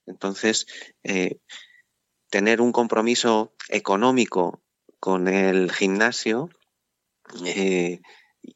Entonces, 0.07 0.67
eh, 1.03 1.39
tener 2.31 2.61
un 2.61 2.73
compromiso 2.73 3.55
económico 3.69 4.63
con 4.99 5.29
el 5.29 5.71
gimnasio 5.71 6.51
eh, 7.45 8.01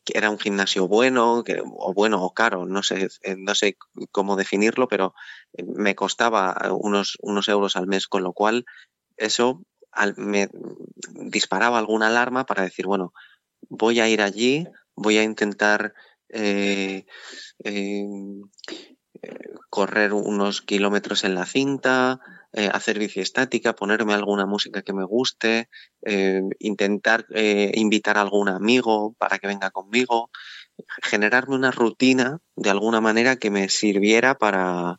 que 0.04 0.16
era 0.16 0.30
un 0.30 0.38
gimnasio 0.38 0.88
bueno, 0.88 1.42
o 1.44 1.94
bueno 1.94 2.22
o 2.22 2.32
caro, 2.32 2.66
no 2.66 2.82
sé, 2.82 3.08
eh, 3.22 3.36
no 3.36 3.54
sé 3.54 3.76
cómo 4.10 4.36
definirlo, 4.36 4.88
pero 4.88 5.14
eh, 5.52 5.64
me 5.64 5.94
costaba 5.94 6.56
unos, 6.72 7.18
unos 7.20 7.48
euros 7.48 7.76
al 7.76 7.86
mes, 7.86 8.06
con 8.06 8.22
lo 8.22 8.32
cual 8.32 8.64
eso 9.16 9.62
me 10.16 10.48
disparaba 11.30 11.78
alguna 11.78 12.08
alarma 12.08 12.46
para 12.46 12.62
decir, 12.62 12.86
bueno, 12.86 13.12
voy 13.68 14.00
a 14.00 14.08
ir 14.08 14.22
allí, 14.22 14.66
voy 14.94 15.18
a 15.18 15.24
intentar 15.24 15.94
eh, 16.28 17.06
correr 19.70 20.12
unos 20.12 20.62
kilómetros 20.62 21.24
en 21.24 21.34
la 21.34 21.46
cinta, 21.46 22.20
eh, 22.52 22.70
hacer 22.72 22.98
bici 22.98 23.20
estática, 23.20 23.74
ponerme 23.74 24.14
alguna 24.14 24.46
música 24.46 24.80
que 24.80 24.94
me 24.94 25.04
guste, 25.04 25.68
eh, 26.02 26.40
intentar 26.60 27.26
eh, 27.34 27.72
invitar 27.74 28.16
a 28.16 28.22
algún 28.22 28.48
amigo 28.48 29.14
para 29.18 29.38
que 29.38 29.46
venga 29.46 29.70
conmigo, 29.70 30.30
generarme 31.02 31.56
una 31.56 31.70
rutina 31.70 32.38
de 32.56 32.70
alguna 32.70 33.02
manera 33.02 33.36
que 33.36 33.50
me 33.50 33.68
sirviera 33.68 34.38
para, 34.38 34.98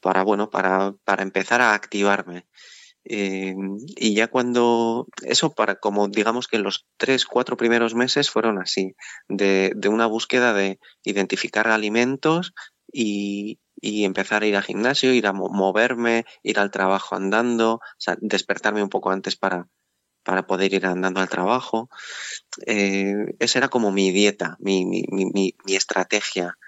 para 0.00 0.24
bueno, 0.24 0.50
para, 0.50 0.94
para 1.04 1.22
empezar 1.22 1.60
a 1.60 1.74
activarme. 1.74 2.48
y 3.04 4.14
ya 4.14 4.26
cuando 4.28 5.06
eso 5.22 5.52
para 5.54 5.76
como 5.76 6.08
digamos 6.08 6.46
que 6.48 6.58
los 6.58 6.86
tres 6.98 7.24
cuatro 7.24 7.56
primeros 7.56 7.94
meses 7.94 8.28
fueron 8.28 8.58
así 8.58 8.94
de, 9.28 9.72
de 9.74 9.88
una 9.88 10.06
búsqueda 10.06 10.52
de 10.52 10.78
identificar 11.04 11.68
alimentos 11.68 12.52
y, 12.92 13.58
empezar 13.80 14.42
a 14.42 14.46
ir 14.46 14.56
al 14.56 14.64
gimnasio, 14.64 15.12
ir 15.12 15.26
a 15.26 15.32
moverme, 15.32 16.24
ir 16.42 16.58
al 16.58 16.70
trabajo 16.70 17.14
andando, 17.14 17.80
despertarme 18.20 18.82
un 18.82 18.88
poco 18.88 19.10
antes 19.10 19.36
para, 19.36 19.68
para 20.24 20.46
poder 20.46 20.74
ir 20.74 20.86
andando 20.86 21.20
al 21.20 21.28
trabajo. 21.28 21.88
Eh, 22.66 23.14
esa 23.38 23.58
era 23.60 23.68
como 23.68 23.92
mi 23.92 24.10
dieta, 24.10 24.56
mi, 24.60 24.84
mi, 24.84 25.04
mi, 25.10 25.54
mi 25.64 25.76
estrategia. 25.76 26.58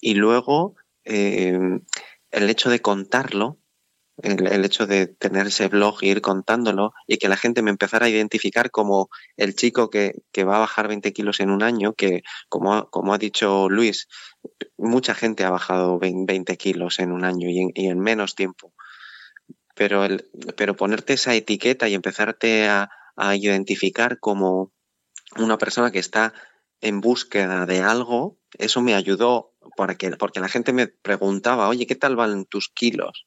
Y 0.00 0.14
luego 0.14 0.76
eh, 1.04 1.58
el 2.30 2.50
hecho 2.50 2.70
de 2.70 2.80
contarlo, 2.80 3.58
el, 4.22 4.64
hecho 4.64 4.86
de 4.86 5.06
tener 5.06 5.46
ese 5.46 5.68
blog 5.68 6.02
y 6.02 6.10
ir 6.10 6.20
contándolo 6.20 6.92
y 7.06 7.16
que 7.16 7.28
la 7.28 7.36
gente 7.36 7.62
me 7.62 7.70
empezara 7.70 8.06
a 8.06 8.10
identificar 8.10 8.70
como 8.70 9.08
el 9.36 9.54
chico 9.54 9.90
que, 9.90 10.22
que 10.32 10.44
va 10.44 10.56
a 10.56 10.60
bajar 10.60 10.88
20 10.88 11.12
kilos 11.12 11.40
en 11.40 11.50
un 11.50 11.62
año, 11.62 11.94
que 11.94 12.22
como, 12.48 12.88
como 12.90 13.14
ha 13.14 13.18
dicho 13.18 13.68
Luis, 13.68 14.08
mucha 14.82 15.14
gente 15.14 15.44
ha 15.44 15.50
bajado 15.50 15.98
20 15.98 16.56
kilos 16.56 16.98
en 16.98 17.12
un 17.12 17.24
año 17.24 17.48
y 17.48 17.86
en, 17.86 18.00
menos 18.00 18.34
tiempo. 18.34 18.74
Pero, 19.74 20.04
el, 20.04 20.28
pero 20.56 20.76
ponerte 20.76 21.14
esa 21.14 21.34
etiqueta 21.34 21.88
y 21.88 21.94
empezarte 21.94 22.68
a, 22.68 22.90
identificar 23.34 24.18
como 24.18 24.72
una 25.36 25.58
persona 25.58 25.90
que 25.92 25.98
está 25.98 26.32
en 26.80 27.02
búsqueda 27.02 27.66
de 27.66 27.80
algo, 27.80 28.38
eso 28.58 28.80
me 28.80 28.94
ayudó 28.94 29.52
porque, 29.76 30.10
porque 30.12 30.40
la 30.40 30.48
gente 30.48 30.72
me 30.72 30.88
preguntaba, 30.88 31.68
oye, 31.68 31.86
¿qué 31.86 31.94
tal 31.94 32.16
van 32.16 32.46
tus 32.46 32.70
kilos? 32.70 33.26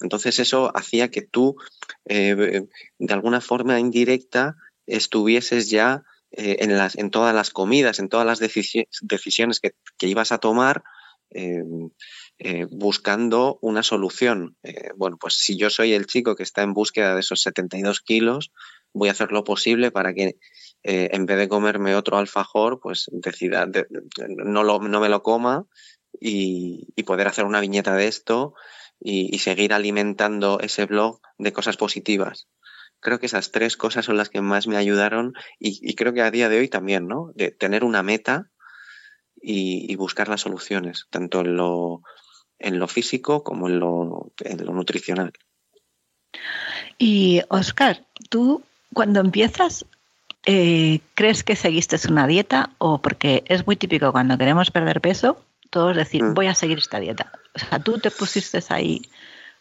Entonces 0.00 0.38
eso 0.38 0.70
hacía 0.76 1.10
que 1.10 1.22
tú, 1.22 1.56
eh, 2.04 2.62
de 2.98 3.14
alguna 3.14 3.40
forma 3.40 3.80
indirecta, 3.80 4.56
estuvieses 4.86 5.70
ya 5.70 6.04
eh, 6.32 6.56
en, 6.60 6.76
las, 6.76 6.96
en 6.96 7.10
todas 7.10 7.34
las 7.34 7.50
comidas, 7.50 7.98
en 7.98 8.08
todas 8.08 8.26
las 8.26 8.38
decisiones 8.38 9.60
que, 9.60 9.72
ibas 10.06 10.32
a 10.32 10.38
tomar, 10.38 10.82
em, 11.30 11.90
eh, 12.38 12.66
buscando 12.70 13.58
una 13.62 13.82
solución. 13.82 14.56
bueno, 14.96 15.16
pues 15.18 15.34
si 15.34 15.56
yo 15.56 15.70
soy 15.70 15.92
el 15.92 16.06
chico 16.06 16.36
que 16.36 16.42
está 16.42 16.62
en 16.62 16.74
búsqueda 16.74 17.14
de 17.14 17.20
esos 17.20 17.40
72 17.42 18.00
kilos, 18.00 18.52
voy 18.92 19.08
a 19.08 19.12
hacer 19.12 19.32
lo 19.32 19.44
posible 19.44 19.90
para 19.90 20.14
que 20.14 20.36
en 20.82 21.26
vez 21.26 21.36
de 21.38 21.48
comerme 21.48 21.96
otro 21.96 22.16
alfajor, 22.16 22.78
pues 22.80 23.06
decida, 23.10 23.66
no, 24.36 24.62
lo, 24.62 24.78
no 24.78 25.00
me 25.00 25.08
lo 25.08 25.22
coma 25.22 25.66
y 26.20 27.02
poder 27.02 27.26
hacer 27.26 27.44
una 27.44 27.60
viñeta 27.60 27.96
de 27.96 28.06
esto 28.06 28.54
y, 29.00 29.38
seguir 29.38 29.72
alimentando 29.72 30.60
ese 30.60 30.86
blog 30.86 31.20
de 31.38 31.52
cosas 31.52 31.76
positivas. 31.76 32.48
Creo 33.06 33.20
que 33.20 33.26
esas 33.26 33.52
tres 33.52 33.76
cosas 33.76 34.04
son 34.04 34.16
las 34.16 34.30
que 34.30 34.40
más 34.40 34.66
me 34.66 34.76
ayudaron 34.76 35.34
y, 35.60 35.94
creo 35.94 36.12
que 36.12 36.22
a 36.22 36.32
día 36.32 36.48
de 36.48 36.58
hoy 36.58 36.68
también, 36.68 37.06
¿no? 37.06 37.30
De 37.36 37.52
tener 37.52 37.84
una 37.84 38.02
meta 38.02 38.50
y, 39.40 39.94
buscar 39.94 40.26
las 40.26 40.40
soluciones, 40.40 41.06
tanto 41.08 41.42
en 41.42 41.56
lo, 41.56 42.02
en 42.58 42.80
lo 42.80 42.88
físico 42.88 43.44
como 43.44 43.68
en 43.68 43.78
lo, 43.78 44.32
en 44.40 44.66
lo 44.66 44.72
nutricional. 44.72 45.32
Y 46.98 47.42
Oscar, 47.48 48.04
tú 48.28 48.64
cuando 48.92 49.20
empiezas, 49.20 49.86
eh, 50.44 50.98
¿crees 51.14 51.44
que 51.44 51.54
seguiste 51.54 51.96
una 52.08 52.26
dieta 52.26 52.70
o 52.78 53.00
porque 53.00 53.44
es 53.46 53.68
muy 53.68 53.76
típico 53.76 54.10
cuando 54.10 54.36
queremos 54.36 54.72
perder 54.72 55.00
peso, 55.00 55.40
todos 55.70 55.94
decir, 55.94 56.24
mm. 56.24 56.34
voy 56.34 56.48
a 56.48 56.56
seguir 56.56 56.78
esta 56.78 56.98
dieta. 56.98 57.30
O 57.54 57.60
sea, 57.60 57.78
¿tú 57.78 58.00
te 58.00 58.10
pusiste 58.10 58.58
ahí 58.70 59.02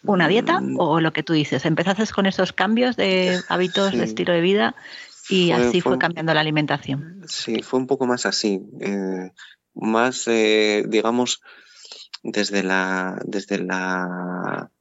una 0.06 0.28
dieta 0.28 0.62
mm. 0.62 0.80
o 0.80 1.00
lo 1.00 1.14
que 1.14 1.24
tú 1.24 1.34
dices? 1.34 1.66
¿Empezaste 1.66 2.06
con 2.14 2.26
esos 2.26 2.54
cambios 2.54 2.96
de 2.96 3.40
hábitos, 3.50 3.94
de 3.94 4.04
estilo 4.04 4.34
de 4.34 4.42
vida 4.42 4.76
y 5.30 5.52
así 5.52 5.82
fue, 5.82 5.98
cambiando 5.98 6.34
la 6.34 6.42
alimentación? 6.42 7.24
Sí, 7.28 7.62
fue 7.62 7.80
un 7.80 7.88
poco 7.88 8.06
más 8.06 8.26
así. 8.26 8.62
Eh, 8.80 9.32
más, 9.74 10.28
eh, 10.28 10.84
digamos, 10.88 11.42
desde 12.24 12.64
la, 12.64 13.20
desde 13.26 13.60
la, 13.60 14.72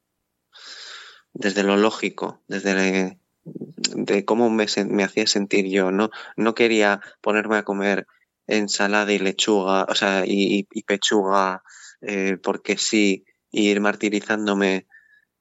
desde 1.32 1.62
lo 1.62 1.76
lógico, 1.76 2.42
desde 2.48 3.18
de 3.44 4.24
cómo 4.24 4.50
me, 4.50 4.66
me 4.86 5.04
hacía 5.04 5.26
sentir 5.26 5.66
yo. 5.66 5.90
No, 5.90 6.10
no 6.36 6.54
quería 6.54 7.00
ponerme 7.20 7.56
a 7.56 7.64
comer 7.64 8.06
ensalada 8.46 9.12
y 9.12 9.18
lechuga, 9.18 9.86
o 9.88 9.94
sea, 9.94 10.24
y, 10.26 10.64
pechuga, 10.86 11.62
eh, 12.02 12.36
porque 12.42 12.76
sí, 12.76 13.24
ir 13.50 13.80
martirizándome 13.80 14.86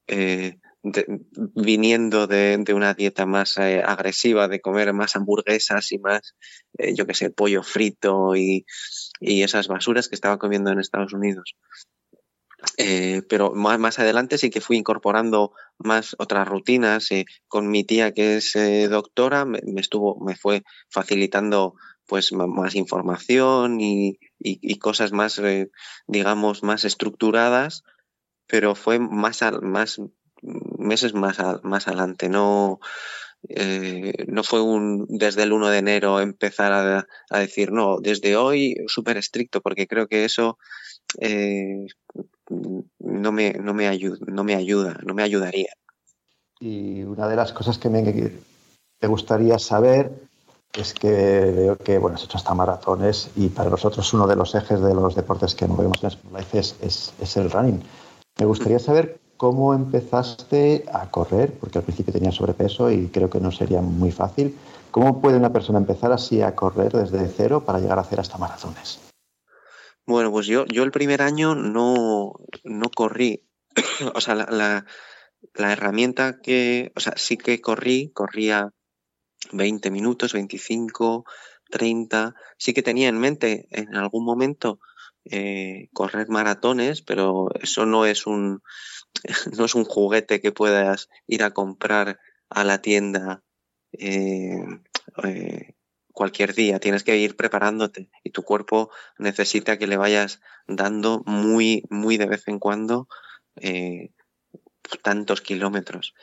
eh, 0.07 0.57
viniendo 1.55 2.27
de, 2.27 2.63
una 2.73 2.93
dieta 2.93 3.25
más 3.25 3.57
eh, 3.57 3.81
agresiva, 3.85 4.47
de 4.47 4.59
comer 4.59 4.93
más 4.93 5.15
hamburguesas 5.15 5.91
y 5.91 5.99
más, 5.99 6.35
yo 6.95 7.05
qué 7.07 7.13
sé, 7.13 7.29
pollo 7.29 7.63
frito 7.63 8.35
y, 8.35 8.65
esas 9.21 9.69
basuras 9.69 10.09
que 10.09 10.15
estaba 10.15 10.37
comiendo 10.37 10.71
en 10.71 10.79
Estados 10.79 11.13
Unidos. 11.13 11.55
pero 13.29 13.53
más, 13.53 13.99
adelante 13.99 14.37
sí 14.37 14.49
que 14.49 14.59
fui 14.59 14.77
incorporando 14.77 15.53
más 15.77 16.15
otras 16.19 16.45
rutinas. 16.47 17.07
con 17.47 17.69
mi 17.69 17.85
tía 17.85 18.13
que 18.13 18.37
es 18.37 18.53
doctora 18.89 19.45
me, 19.45 19.61
estuvo, 19.77 20.19
me 20.19 20.35
fue 20.35 20.63
facilitando 20.89 21.75
pues 22.05 22.31
más 22.33 22.75
información 22.75 23.79
y, 23.79 24.19
cosas 24.79 25.11
más, 25.11 25.39
eh, 25.39 25.69
digamos, 26.07 26.63
más 26.63 26.83
estructuradas, 26.83 27.83
pero 28.47 28.75
fue 28.75 28.99
más, 28.99 29.41
más 29.61 30.01
meses 30.41 31.13
más, 31.13 31.37
más 31.63 31.87
adelante, 31.87 32.29
no, 32.29 32.79
eh, 33.49 34.25
no 34.27 34.43
fue 34.43 34.61
un 34.61 35.05
desde 35.09 35.43
el 35.43 35.53
1 35.53 35.69
de 35.69 35.77
enero 35.77 36.19
empezar 36.19 36.71
a, 37.29 37.39
decir, 37.39 37.71
no, 37.71 37.99
desde 37.99 38.35
hoy 38.35 38.75
súper 38.87 39.17
estricto, 39.17 39.61
porque 39.61 39.87
creo 39.87 40.07
que 40.07 40.25
eso 40.25 40.57
eh, 41.19 41.87
no, 42.99 43.31
me, 43.31 43.53
no, 43.53 43.73
me 43.73 43.87
ayuda, 43.87 44.17
no 44.27 44.43
me 44.43 44.55
ayuda, 44.55 44.99
no 45.03 45.13
me 45.13 45.23
ayudaría. 45.23 45.73
Y 46.59 47.03
una 47.03 47.27
de 47.27 47.35
las 47.35 47.51
cosas 47.51 47.77
que 47.77 47.89
me, 47.89 48.03
te 48.99 49.07
gustaría 49.07 49.59
saber 49.59 50.11
es 50.73 50.93
que 50.93 51.09
veo 51.09 51.77
que 51.77 51.97
bueno, 51.99 52.15
has 52.15 52.23
hecho 52.23 52.37
hasta 52.37 52.53
maratones 52.53 53.29
y 53.35 53.49
para 53.49 53.69
nosotros 53.69 54.11
uno 54.13 54.25
de 54.25 54.35
los 54.35 54.55
ejes 54.55 54.81
de 54.81 54.93
los 54.93 55.13
deportes 55.13 55.53
que 55.53 55.67
movemos 55.67 56.01
en 56.03 56.09
Sport 56.09 56.55
es, 56.55 57.13
es, 57.19 57.37
el 57.37 57.51
running. 57.51 57.83
Me 58.39 58.45
gustaría 58.45 58.79
saber 58.79 59.19
cómo 59.37 59.73
empezaste 59.73 60.85
a 60.91 61.09
correr, 61.09 61.53
porque 61.59 61.77
al 61.77 61.83
principio 61.83 62.13
tenía 62.13 62.31
sobrepeso 62.31 62.89
y 62.91 63.07
creo 63.07 63.29
que 63.29 63.39
no 63.39 63.51
sería 63.51 63.81
muy 63.81 64.11
fácil. 64.11 64.57
¿Cómo 64.91 65.21
puede 65.21 65.37
una 65.37 65.51
persona 65.51 65.79
empezar 65.79 66.11
así 66.11 66.41
a 66.41 66.55
correr 66.55 66.91
desde 66.91 67.27
cero 67.27 67.63
para 67.65 67.79
llegar 67.79 67.97
a 67.97 68.01
hacer 68.01 68.19
hasta 68.19 68.37
maratones? 68.37 68.99
Bueno, 70.05 70.31
pues 70.31 70.47
yo, 70.47 70.65
yo 70.65 70.83
el 70.83 70.91
primer 70.91 71.21
año 71.21 71.55
no, 71.55 72.33
no 72.63 72.89
corrí. 72.89 73.43
o 74.15 74.21
sea, 74.21 74.35
la, 74.35 74.85
la 75.53 75.71
herramienta 75.71 76.39
que, 76.41 76.91
o 76.95 76.99
sea, 76.99 77.13
sí 77.17 77.37
que 77.37 77.61
corrí, 77.61 78.11
corría 78.13 78.71
20 79.51 79.91
minutos, 79.91 80.33
25, 80.33 81.25
30. 81.69 82.35
Sí 82.57 82.73
que 82.73 82.83
tenía 82.83 83.09
en 83.09 83.19
mente 83.19 83.67
en 83.71 83.95
algún 83.95 84.25
momento 84.25 84.79
eh, 85.25 85.89
correr 85.93 86.27
maratones, 86.29 87.01
pero 87.01 87.49
eso 87.61 87.85
no 87.85 88.05
es 88.05 88.27
un 88.27 88.61
no 89.57 89.65
es 89.65 89.75
un 89.75 89.85
juguete 89.85 90.41
que 90.41 90.51
puedas 90.51 91.09
ir 91.27 91.43
a 91.43 91.51
comprar 91.51 92.19
a 92.49 92.63
la 92.63 92.81
tienda 92.81 93.43
eh, 93.93 94.65
eh, 95.23 95.75
cualquier 96.11 96.53
día. 96.53 96.79
Tienes 96.79 97.03
que 97.03 97.17
ir 97.17 97.35
preparándote 97.35 98.09
y 98.23 98.31
tu 98.31 98.43
cuerpo 98.43 98.91
necesita 99.17 99.77
que 99.77 99.87
le 99.87 99.97
vayas 99.97 100.41
dando 100.67 101.23
muy 101.25 101.83
muy 101.89 102.17
de 102.17 102.25
vez 102.25 102.47
en 102.47 102.59
cuando 102.59 103.07
tantos 105.01 105.41
kilómetros. 105.41 106.13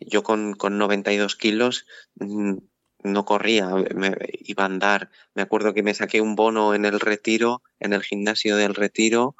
Yo 0.00 0.22
con, 0.22 0.54
con 0.54 0.78
92 0.78 1.36
kilos 1.36 1.86
mm, 2.16 2.56
no 3.02 3.24
corría, 3.24 3.68
me 3.94 4.16
iba 4.40 4.64
a 4.64 4.66
andar. 4.66 5.10
Me 5.34 5.42
acuerdo 5.42 5.74
que 5.74 5.82
me 5.82 5.94
saqué 5.94 6.20
un 6.20 6.34
bono 6.34 6.74
en 6.74 6.84
el 6.84 7.00
retiro, 7.00 7.62
en 7.78 7.92
el 7.92 8.02
gimnasio 8.02 8.56
del 8.56 8.74
retiro, 8.74 9.36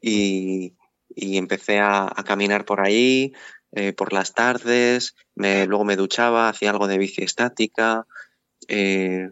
y, 0.00 0.74
empecé 1.16 1.78
a, 1.80 2.12
caminar 2.26 2.64
por 2.64 2.80
ahí, 2.80 3.32
eh, 3.72 3.92
por 3.92 4.12
las 4.12 4.34
tardes, 4.34 5.14
me, 5.34 5.66
luego 5.66 5.84
me 5.84 5.96
duchaba, 5.96 6.48
hacía 6.48 6.70
algo 6.70 6.88
de 6.88 6.98
bici 6.98 7.22
estática, 7.22 8.06
eh, 8.68 9.30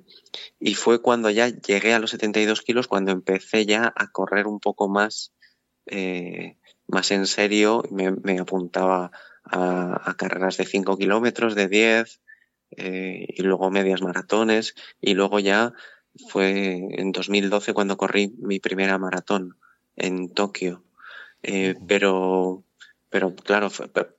y 0.60 0.74
fue 0.74 1.02
cuando 1.02 1.30
ya 1.30 1.48
llegué 1.48 1.94
a 1.94 1.98
los 1.98 2.10
72 2.10 2.62
kilos, 2.62 2.88
cuando 2.88 3.12
empecé 3.12 3.66
ya 3.66 3.92
a 3.96 4.10
correr 4.10 4.46
un 4.46 4.60
poco 4.60 4.88
más, 4.88 5.32
eh, 5.86 6.58
más 6.86 7.10
en 7.10 7.26
serio, 7.26 7.82
me, 7.90 8.12
me 8.12 8.38
apuntaba 8.38 9.10
a, 9.44 10.10
a, 10.10 10.14
carreras 10.14 10.56
de 10.56 10.66
5 10.66 10.96
kilómetros, 10.96 11.54
de 11.54 11.68
10, 11.68 12.20
eh, 12.76 13.26
y 13.28 13.42
luego 13.42 13.70
medias 13.70 14.02
maratones 14.02 14.74
y 15.00 15.14
luego 15.14 15.38
ya 15.38 15.72
fue 16.28 16.78
en 16.90 17.12
2012 17.12 17.74
cuando 17.74 17.96
corrí 17.96 18.34
mi 18.38 18.60
primera 18.60 18.98
maratón 18.98 19.56
en 19.96 20.32
Tokio. 20.32 20.82
Eh, 21.42 21.74
pero, 21.86 22.64
pero 23.10 23.34
claro, 23.34 23.70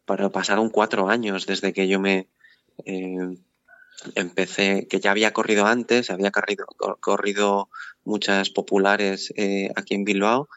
para 0.06 0.30
pasaron 0.30 0.70
cuatro 0.70 1.10
años 1.10 1.46
desde 1.46 1.74
que 1.74 1.88
yo 1.88 2.00
me 2.00 2.28
eh, 2.86 3.38
empecé, 4.16 4.88
que 4.88 5.00
ya 5.00 5.12
había 5.12 5.32
corrido 5.32 5.66
antes, 5.66 6.10
había 6.10 6.32
corrido, 6.32 6.66
corrido 7.00 7.70
muchas 8.04 8.50
populares 8.50 9.34
aquí 9.76 9.96
en 9.96 10.04
Bilbao, 10.04 10.50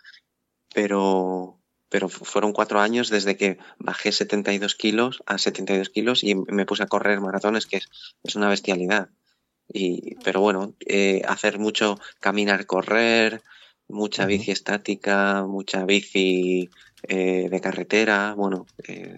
pero, 0.75 1.58
pero 1.89 2.09
fueron 2.09 2.53
cuatro 2.53 2.81
años 2.81 3.09
desde 3.09 3.37
que 3.37 3.59
bajé 3.79 4.13
72 4.13 4.75
kilos 4.75 5.23
a 5.27 5.39
72 5.39 5.89
kilos 5.89 6.23
y 6.23 6.35
me 6.35 6.67
puse 6.67 6.83
a 6.83 6.87
correr 6.87 7.21
maratones, 7.21 7.67
que 7.67 7.79
es, 8.23 8.37
una 8.37 8.49
bestialidad. 8.49 9.09
Y, 9.73 10.17
pero 10.17 10.41
bueno, 10.41 10.75
eh, 10.87 11.23
hacer 11.27 11.59
mucho 11.59 11.99
caminar, 12.21 12.67
correr, 12.67 13.43
mucha 13.87 14.27
bici 14.27 14.51
estática, 14.51 15.45
mucha 15.47 15.85
bici 15.85 16.69
eh, 17.05 17.49
de 17.51 17.61
carretera, 17.61 18.35
bueno, 18.35 18.67
eh, 18.87 19.15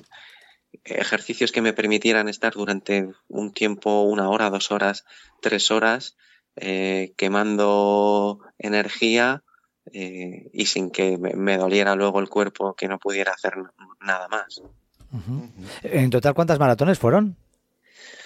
ejercicios 0.85 1.51
que 1.53 1.63
me 1.63 1.73
permitieran 1.73 2.29
estar 2.29 2.53
durante 2.55 3.09
un 3.29 3.53
tiempo, 3.53 4.03
una 4.03 4.29
hora, 4.31 4.51
dos 4.51 4.71
horas, 4.71 5.05
tres 5.41 5.71
horas, 5.71 6.17
quemando 7.17 8.41
energía 8.59 9.45
eh, 9.93 10.51
y 10.53 10.67
sin 10.67 10.91
que 10.91 11.19
me, 11.19 11.57
doliera 11.57 11.95
luego 11.95 12.21
el 12.21 12.29
cuerpo 12.29 12.75
que 12.75 12.89
no 12.89 12.99
pudiera 12.99 13.33
hacer 13.33 13.55
nada 14.01 14.29
más. 14.29 14.63
¿En 15.83 16.11
total 16.11 16.35
cuántas 16.35 16.59
maratones 16.59 16.99
fueron? 16.99 17.37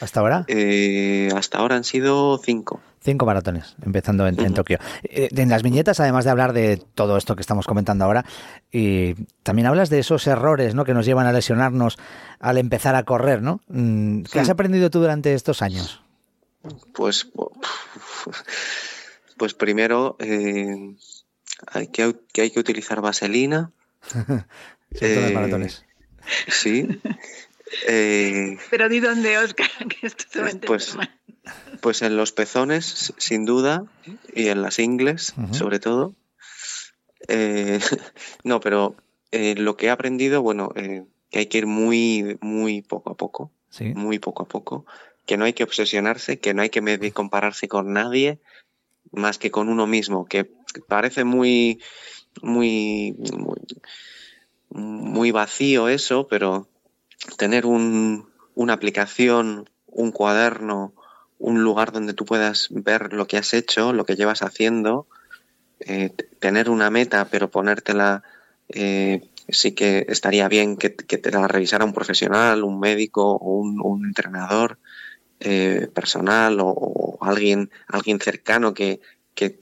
¿Hasta 0.00 0.20
ahora? 0.20 0.44
Eh, 0.48 1.30
hasta 1.34 1.58
ahora 1.58 1.76
han 1.76 1.84
sido 1.84 2.38
cinco. 2.38 2.80
Cinco 3.00 3.26
maratones, 3.26 3.76
empezando 3.84 4.26
en, 4.26 4.54
Tokio. 4.54 4.78
Eh, 5.02 5.28
en 5.30 5.48
las 5.50 5.62
viñetas, 5.62 6.00
además 6.00 6.24
de 6.24 6.30
hablar 6.30 6.52
de 6.52 6.78
todo 6.94 7.16
esto 7.16 7.36
que 7.36 7.42
estamos 7.42 7.66
comentando 7.66 8.04
ahora, 8.04 8.24
y 8.72 9.14
también 9.42 9.66
hablas 9.66 9.90
de 9.90 9.98
esos 9.98 10.26
errores 10.26 10.74
¿no? 10.74 10.84
que 10.84 10.94
nos 10.94 11.04
llevan 11.04 11.26
a 11.26 11.32
lesionarnos 11.32 11.98
al 12.40 12.58
empezar 12.58 12.94
a 12.94 13.04
correr, 13.04 13.42
¿no? 13.42 13.60
Mm, 13.68 14.22
¿Qué 14.24 14.40
has 14.40 14.48
aprendido 14.48 14.90
tú 14.90 15.00
durante 15.00 15.34
estos 15.34 15.60
años? 15.60 16.02
Pues, 16.94 17.28
pues 19.36 19.54
primero, 19.54 20.16
hay 21.66 21.88
que, 21.88 22.14
que 22.32 22.42
hay 22.42 22.50
que 22.50 22.60
utilizar 22.60 23.00
vaselina. 23.00 23.72
eh, 25.00 25.30
maratones. 25.34 25.84
Sí. 26.48 26.88
Eh, 27.86 28.56
Pero 28.70 28.88
di 28.88 29.00
dónde, 29.00 29.36
Oscar, 29.38 29.68
que 29.88 30.06
esto 30.06 30.24
pues, 30.66 30.96
pues 31.80 32.02
en 32.02 32.16
los 32.16 32.32
pezones, 32.32 33.12
sin 33.18 33.44
duda, 33.44 33.84
y 34.34 34.48
en 34.48 34.62
las 34.62 34.78
ingles, 34.78 35.34
sobre 35.52 35.80
todo. 35.80 36.14
Eh, 37.28 37.78
no, 38.42 38.60
pero 38.60 38.96
eh, 39.32 39.54
lo 39.56 39.76
que 39.76 39.86
he 39.86 39.90
aprendido, 39.90 40.40
bueno, 40.40 40.70
que 40.74 41.38
hay 41.38 41.46
que 41.46 41.58
ir 41.58 41.66
muy, 41.66 42.38
muy 42.40 42.82
poco 42.82 43.10
a 43.10 43.16
poco. 43.16 43.50
Muy 43.80 44.18
poco 44.18 44.44
a 44.44 44.46
poco. 44.46 44.86
Que 45.26 45.36
no 45.36 45.44
hay 45.44 45.52
que 45.52 45.64
obsesionarse, 45.64 46.38
que 46.38 46.54
no 46.54 46.62
hay 46.62 46.70
que 46.70 47.12
compararse 47.12 47.66
con 47.68 47.92
nadie, 47.92 48.38
más 49.12 49.38
que 49.38 49.50
con 49.50 49.68
uno 49.68 49.86
mismo, 49.86 50.26
que 50.26 50.50
parece 50.88 51.24
muy, 51.24 51.80
muy, 52.42 53.16
muy, 54.70 55.30
vacío 55.30 55.88
eso, 55.88 56.26
pero 56.28 56.68
tener 57.38 57.66
un, 57.66 58.28
una 58.54 58.72
aplicación, 58.72 59.70
un 59.86 60.12
cuaderno, 60.12 60.94
un 61.38 61.62
lugar 61.62 61.92
donde 61.92 62.14
tú 62.14 62.24
puedas 62.24 62.68
ver 62.70 63.12
lo 63.12 63.26
que 63.26 63.36
has 63.36 63.54
hecho, 63.54 63.92
lo 63.92 64.04
que 64.04 64.16
llevas 64.16 64.42
haciendo, 64.42 65.06
eh, 65.80 66.10
tener 66.38 66.70
una 66.70 66.90
meta, 66.90 67.26
pero 67.30 67.50
ponértela, 67.50 68.22
eh, 68.68 69.28
sí 69.48 69.72
que 69.72 70.06
estaría 70.08 70.48
bien 70.48 70.76
que, 70.76 70.90
te 70.90 71.30
la 71.30 71.46
revisara 71.48 71.84
un 71.84 71.92
profesional, 71.92 72.64
un 72.64 72.80
médico 72.80 73.36
o 73.36 73.58
un, 73.58 74.06
entrenador 74.06 74.78
eh, 75.44 75.88
personal 75.92 76.58
o, 76.60 77.18
alguien, 77.20 77.70
alguien 77.86 78.20
cercano 78.20 78.74
que, 78.74 79.00
que, 79.34 79.58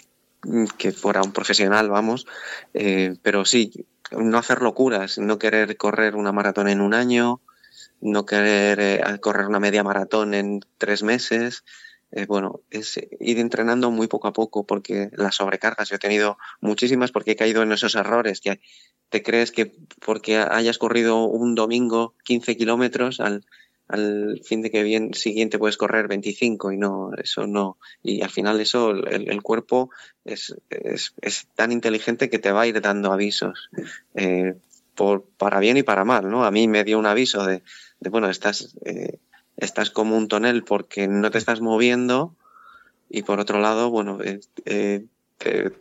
fuera 0.93 1.23
un 1.23 1.33
profesional, 1.33 1.89
vamos, 1.89 2.27
eh, 2.75 3.15
pero 3.23 3.45
sí, 3.45 3.87
no 4.11 4.39
hacer 4.39 4.61
locuras, 4.61 5.19
no 5.19 5.39
querer 5.39 5.77
correr 5.77 6.17
una 6.17 6.33
maratón 6.33 6.69
en 6.69 6.81
un 6.81 6.95
año, 6.95 7.41
no 8.01 8.27
querer 8.27 8.81
eh, 8.81 9.21
correr 9.21 9.47
una 9.47 9.61
media 9.61 9.85
maratón 9.85 10.35
en 10.35 10.61
tres 10.79 11.03
meses. 11.03 11.65
Eh, 12.11 12.27
bueno, 12.27 12.61
es 12.71 13.01
ir 13.21 13.39
entrenando 13.39 13.91
muy 13.91 14.07
poco 14.07 14.29
a 14.29 14.33
poco 14.33 14.67
porque 14.67 15.11
las 15.13 15.37
sobrecargas, 15.37 15.89
yo 15.89 15.97
he 15.97 16.01
tenido 16.01 16.37
muchísimas 16.61 17.11
porque 17.11 17.33
he 17.33 17.37
caído 17.37 17.63
en 17.63 17.73
esos 17.73 17.95
errores 17.95 18.41
que 18.41 18.61
te 19.09 19.23
crees 19.23 19.53
que 19.53 19.73
porque 20.05 20.39
hayas 20.39 20.79
corrido 20.79 21.25
un 21.25 21.55
domingo 21.55 22.15
15 22.25 22.57
kilómetros 22.57 23.21
al, 23.21 23.47
al 23.93 24.41
fin 24.43 24.63
de 24.63 24.71
que 24.71 24.83
bien 24.83 25.13
siguiente 25.13 25.59
puedes 25.59 25.77
correr 25.77 26.09
25 26.09 26.73
y 26.73 26.79
no, 26.79 27.11
eso 27.23 27.47
no. 27.47 27.77
Y 28.03 28.23
al 28.23 28.31
final 28.31 28.59
eso, 28.59 28.91
el, 28.91 29.43
cuerpo 29.43 29.91
es, 30.25 30.57
es, 30.71 31.13
es, 31.21 31.47
tan 31.55 31.73
inteligente 31.73 32.31
que 32.31 32.39
te 32.39 32.53
va 32.53 32.63
a 32.63 32.67
ir 32.67 32.81
dando 32.81 33.13
avisos, 33.13 33.69
eh, 34.15 34.55
por, 34.95 35.25
para 35.37 35.61
bien 35.61 35.77
y 35.77 35.83
para 35.83 36.07
mal, 36.07 36.31
¿no? 36.31 36.47
A 36.47 36.51
mí 36.51 36.69
me 36.69 36.85
dio 36.85 36.99
un 36.99 37.05
aviso 37.05 37.45
de, 37.45 37.63
bueno, 38.01 38.31
estás, 38.31 38.75
eh, 38.87 39.19
estás 39.59 39.91
como 39.91 40.17
un 40.17 40.27
tonel 40.27 40.65
porque 40.65 41.07
no 41.07 41.31
te 41.31 41.37
estás 41.37 41.61
moviendo 41.61 42.35
y 43.11 43.25
por 43.25 43.41
otro 43.41 43.61
lado, 43.61 43.91
bueno, 43.91 44.19
te, 44.65 45.05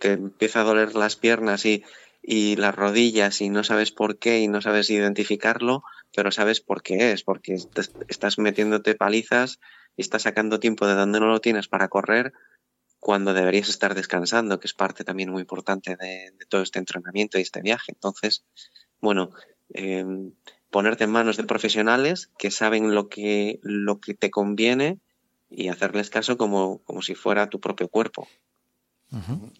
empieza 0.01 0.61
a 0.61 0.65
doler 0.65 0.95
las 0.95 1.15
piernas 1.15 1.65
y, 1.65 1.85
y 2.21 2.57
las 2.57 2.75
rodillas 2.75 3.39
y 3.39 3.49
no 3.49 3.63
sabes 3.63 3.91
por 3.91 4.17
qué 4.17 4.41
y 4.41 4.49
no 4.49 4.61
sabes 4.61 4.89
identificarlo, 4.89 5.85
pero 6.15 6.31
sabes 6.31 6.61
por 6.61 6.81
qué 6.81 7.11
es, 7.11 7.23
porque 7.23 7.55
estás 8.07 8.37
metiéndote 8.37 8.95
palizas 8.95 9.59
y 9.95 10.01
estás 10.01 10.23
sacando 10.23 10.59
tiempo 10.59 10.87
de 10.87 10.95
donde 10.95 11.19
no 11.19 11.27
lo 11.27 11.41
tienes 11.41 11.67
para 11.67 11.87
correr 11.87 12.33
cuando 12.99 13.33
deberías 13.33 13.67
estar 13.67 13.95
descansando, 13.95 14.59
que 14.59 14.67
es 14.67 14.73
parte 14.73 15.03
también 15.03 15.31
muy 15.31 15.41
importante 15.41 15.95
de, 15.95 16.33
todo 16.49 16.61
este 16.61 16.77
entrenamiento 16.77 17.39
y 17.39 17.41
este 17.41 17.61
viaje. 17.61 17.91
Entonces, 17.91 18.45
bueno, 19.01 19.31
em, 19.73 20.33
ponerte 20.69 21.05
en 21.05 21.11
manos 21.11 21.35
de 21.37 21.43
profesionales 21.43 22.29
que 22.37 22.51
saben 22.51 22.93
lo 22.93 23.09
que, 23.09 23.59
lo 23.63 23.99
que 23.99 24.13
te 24.13 24.29
conviene 24.29 24.99
y 25.49 25.69
hacerles 25.69 26.11
caso 26.11 26.37
como, 26.37 26.79
como 26.83 27.01
si 27.01 27.15
fuera 27.15 27.49
tu 27.49 27.59
propio 27.59 27.89
cuerpo. 27.89 28.27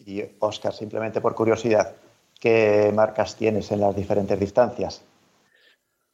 Y 0.06 0.24
Oscar, 0.40 0.74
simplemente 0.74 1.20
por 1.20 1.36
curiosidad, 1.36 1.96
¿qué 2.40 2.92
marcas 2.94 3.36
tienes 3.36 3.72
en 3.72 3.82
las 3.82 3.96
diferentes 3.96 4.40
distancias? 4.40 5.02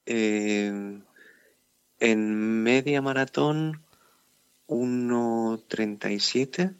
Em, 0.07 1.03
en 1.99 2.63
media 2.63 3.01
maratón 3.01 3.81
1.37 4.67 6.75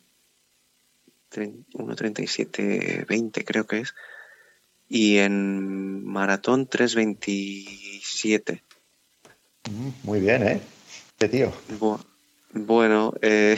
1.37.20 1.32 3.44
creo 3.46 3.68
que 3.68 3.80
es. 3.80 3.94
Y 4.90 5.18
en 5.18 6.06
maratón 6.06 6.70
3.27. 6.70 8.62
Mm, 9.70 9.90
muy 10.04 10.22
bien, 10.22 10.48
¿eh? 10.48 10.62
Este 11.12 11.28
tío. 11.30 11.52
bueno, 12.54 13.14
eh, 13.22 13.58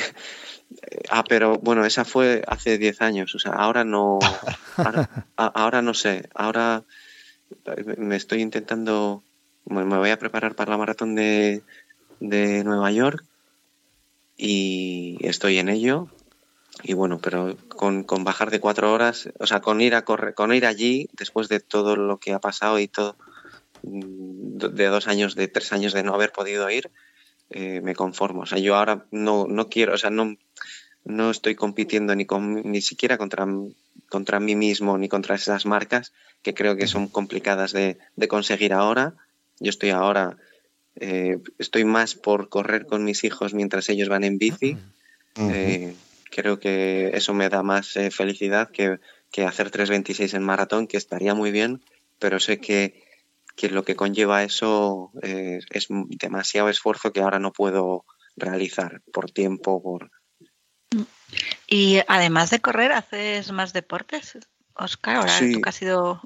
ah, 1.10 1.24
pero 1.28 1.58
bueno, 1.60 1.86
esa 1.86 2.06
fue 2.06 2.44
hace 2.48 2.78
10 2.78 3.02
años. 3.02 3.36
O 3.36 3.40
sea, 3.40 3.52
ahora 3.54 3.84
no. 3.84 4.20
ahora, 5.36 5.82
no 5.82 5.94
sé. 5.94 6.30
Ahora 6.34 6.86
me 7.98 8.16
estoy 8.16 8.42
intentando. 8.42 9.24
Me 9.66 9.84
voy 9.84 10.10
a 10.10 10.20
preparar 10.20 10.56
para 10.56 10.72
la 10.72 10.78
maratón 10.78 11.16
de, 11.16 11.62
de 12.20 12.64
Nueva 12.64 12.92
York 12.92 13.24
y 14.38 15.18
estoy 15.22 15.58
en 15.58 15.70
ello 15.70 16.10
y 16.84 16.94
bueno, 16.94 17.20
pero 17.22 17.58
con, 17.68 18.04
con, 18.04 18.24
bajar 18.24 18.52
de 18.52 18.60
cuatro 18.60 18.94
horas, 18.94 19.30
o 19.40 19.46
sea, 19.46 19.60
con 19.60 19.82
ir 19.82 19.96
a 19.96 20.04
correr, 20.04 20.34
con 20.34 20.54
ir 20.54 20.66
allí, 20.66 21.10
después 21.14 21.50
de 21.50 21.60
todo 21.60 21.96
lo 21.96 22.18
que 22.18 22.32
ha 22.32 22.40
pasado 22.40 22.80
y 22.80 22.88
todo, 22.88 23.18
mm, 23.84 24.58
de 24.58 24.86
dos 24.86 25.08
años, 25.08 25.36
de 25.36 25.48
tres 25.48 25.74
años 25.74 25.94
de 25.94 26.04
no 26.04 26.14
haber 26.14 26.32
podido 26.32 26.70
ir, 26.70 26.90
eh, 27.50 27.82
me 27.82 27.96
conformo. 27.96 28.42
O 28.42 28.46
sea, 28.46 28.60
yo 28.60 28.76
ahora 28.76 29.06
no, 29.12 29.46
no 29.48 29.68
quiero, 29.70 29.94
o 29.94 29.98
sea, 29.98 30.10
no, 30.10 30.38
no 31.04 31.32
estoy 31.32 31.56
compitiendo 31.56 32.16
ni, 32.16 32.26
con, 32.26 32.62
ni 32.72 32.82
siquiera 32.82 33.18
contra, 33.18 33.46
contra 34.10 34.40
mí 34.40 34.56
mismo 34.56 34.98
ni 34.98 35.10
contra 35.10 35.36
esas 35.36 35.66
marcas 35.66 36.14
que 36.44 36.54
creo 36.54 36.78
que 36.78 36.88
son 36.88 37.08
complicadas 37.08 37.74
de, 37.74 37.98
de 38.16 38.28
conseguir 38.28 38.74
ahora. 38.74 39.16
Yo 39.60 39.70
estoy 39.70 39.90
ahora, 39.90 40.38
eh, 40.96 41.38
estoy 41.58 41.86
más 41.86 42.16
por 42.16 42.50
correr 42.50 42.86
con 42.86 43.04
mis 43.04 43.24
hijos 43.24 43.54
mientras 43.54 43.90
ellos 43.90 44.10
van 44.10 44.24
en 44.24 44.38
bici. 44.38 44.78
Creo 46.30 46.60
que 46.60 47.10
eso 47.14 47.34
me 47.34 47.50
da 47.50 47.64
más 47.64 47.96
eh, 47.96 48.12
felicidad 48.12 48.70
que, 48.70 49.00
que 49.32 49.46
hacer 49.46 49.72
3.26 49.72 50.36
en 50.36 50.44
maratón, 50.44 50.88
que 50.88 50.98
estaría 50.98 51.34
muy 51.34 51.52
bien, 51.52 51.82
pero 52.20 52.40
sé 52.40 52.60
que, 52.60 53.04
que 53.56 53.70
lo 53.70 53.84
que 53.84 53.96
conlleva 53.96 54.44
eso 54.44 55.12
eh, 55.24 55.60
es 55.72 55.88
demasiado 55.90 56.70
esfuerzo 56.70 57.12
que 57.12 57.22
ahora 57.22 57.40
no 57.40 57.52
puedo 57.52 58.06
realizar 58.36 59.02
por 59.12 59.32
tiempo, 59.32 59.82
por... 59.82 60.12
Y 61.68 62.00
además 62.08 62.52
de 62.52 62.60
correr, 62.60 62.92
¿haces 62.92 63.52
más 63.52 63.74
deportes? 63.74 64.38
Oscar, 64.76 65.18
ahora 65.18 65.40
tú 65.40 65.62
que 65.62 65.70
has 65.70 65.76
sido 65.76 66.22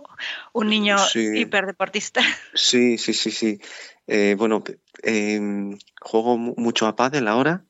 un 0.53 0.67
niño 0.69 0.97
hiperdeportista. 1.15 2.21
Sí, 2.53 2.97
sí, 2.97 3.13
sí, 3.13 3.31
sí. 3.31 3.59
Eh, 4.07 4.35
bueno, 4.37 4.63
em, 5.01 5.77
juego 6.01 6.37
mucho 6.37 6.87
a 6.87 6.95
pádel 6.95 7.27
ahora. 7.27 7.65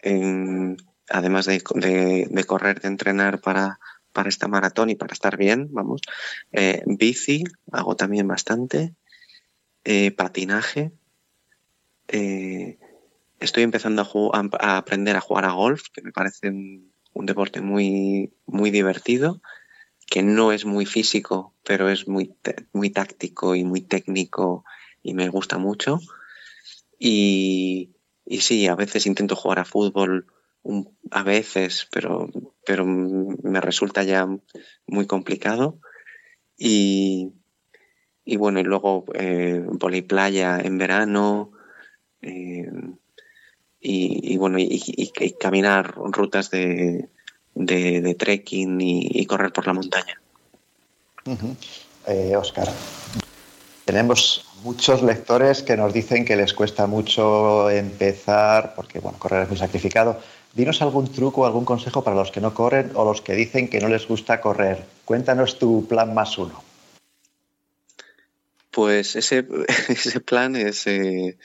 En, 0.00 0.76
además 1.08 1.46
de, 1.46 1.60
correr, 1.62 2.80
de 2.80 2.88
entrenar 2.88 3.40
para, 3.40 3.80
para 4.12 4.28
esta 4.28 4.48
maratón 4.48 4.90
y 4.90 4.94
para 4.94 5.12
estar 5.12 5.36
bien, 5.36 5.68
vamos. 5.72 6.00
Eh, 6.52 6.82
bici, 6.86 7.44
hago 7.72 7.96
también 7.96 8.28
bastante. 8.28 8.94
Eh, 9.84 10.10
patinaje. 10.12 10.92
Eh, 12.08 12.78
estoy 13.40 13.62
empezando 13.62 14.02
a, 14.32 14.76
aprender 14.76 15.16
a 15.16 15.20
jugar 15.20 15.44
a 15.44 15.52
golf, 15.52 15.84
que 15.92 16.02
me 16.02 16.12
parece 16.12 16.48
un, 16.48 16.92
deporte 17.14 17.60
muy, 17.60 18.32
muy 18.46 18.70
divertido, 18.70 19.40
que 20.10 20.22
no 20.22 20.52
es 20.52 20.64
muy 20.64 20.86
físico, 20.86 21.54
pero 21.64 21.88
es 21.88 22.08
muy, 22.08 22.34
muy 22.72 22.90
táctico 22.90 23.54
y 23.54 23.64
muy 23.64 23.82
técnico 23.82 24.64
y 25.02 25.14
me 25.14 25.28
gusta 25.28 25.58
mucho. 25.58 26.00
Y, 26.98 27.90
y 28.24 28.40
sí, 28.40 28.66
a 28.66 28.74
veces 28.74 29.06
intento 29.06 29.36
jugar 29.36 29.58
a 29.58 29.64
fútbol 29.64 30.26
a 31.10 31.22
veces, 31.22 31.88
pero, 31.92 32.28
pero 32.66 32.84
me 32.84 33.60
resulta 33.60 34.02
ya 34.02 34.26
muy 34.86 35.06
complicado. 35.06 35.78
Y, 36.56 37.32
y 38.24 38.36
bueno, 38.36 38.60
y 38.60 38.64
luego 38.64 39.04
eh, 39.14 39.64
playa 40.06 40.58
en 40.60 40.78
verano. 40.78 41.52
Eh, 42.22 42.70
y, 43.80 44.36
bueno, 44.36 44.58
y, 44.58 45.12
caminar 45.38 45.94
rutas 45.96 46.50
de, 46.50 47.08
de, 47.58 48.14
trekking 48.14 48.80
y, 48.80 49.26
correr 49.26 49.52
por 49.52 49.66
la 49.66 49.74
montaña. 49.74 50.20
Oscar, 52.38 52.68
eh, 52.68 53.20
tenemos 53.84 54.46
muchos 54.62 55.02
lectores 55.02 55.62
que 55.62 55.76
nos 55.76 55.92
dicen 55.92 56.24
que 56.24 56.36
les 56.36 56.54
cuesta 56.54 56.86
mucho 56.86 57.68
empezar, 57.70 58.74
porque 58.74 59.00
bueno, 59.00 59.18
correr 59.18 59.42
es 59.42 59.48
muy 59.48 59.58
sacrificado, 59.58 60.18
Dinos 60.54 60.80
algún 60.82 61.12
truco, 61.12 61.46
algún 61.46 61.64
consejo 61.64 62.02
para 62.02 62.16
los 62.16 62.30
que 62.30 62.40
no 62.40 62.54
corren 62.54 62.90
o 62.94 63.04
los 63.04 63.20
que 63.20 63.34
dicen 63.34 63.68
que 63.68 63.80
no 63.80 63.88
les 63.88 64.08
gusta 64.08 64.40
correr. 64.40 64.84
Cuéntanos 65.04 65.58
tu 65.58 65.86
plan 65.86 66.14
más 66.14 66.38
uno. 66.38 66.64
Pues 68.70 69.14
ese, 69.16 69.46
ese 69.88 70.20
plan 70.20 70.56
es, 70.56 70.86
eh, 70.86 71.36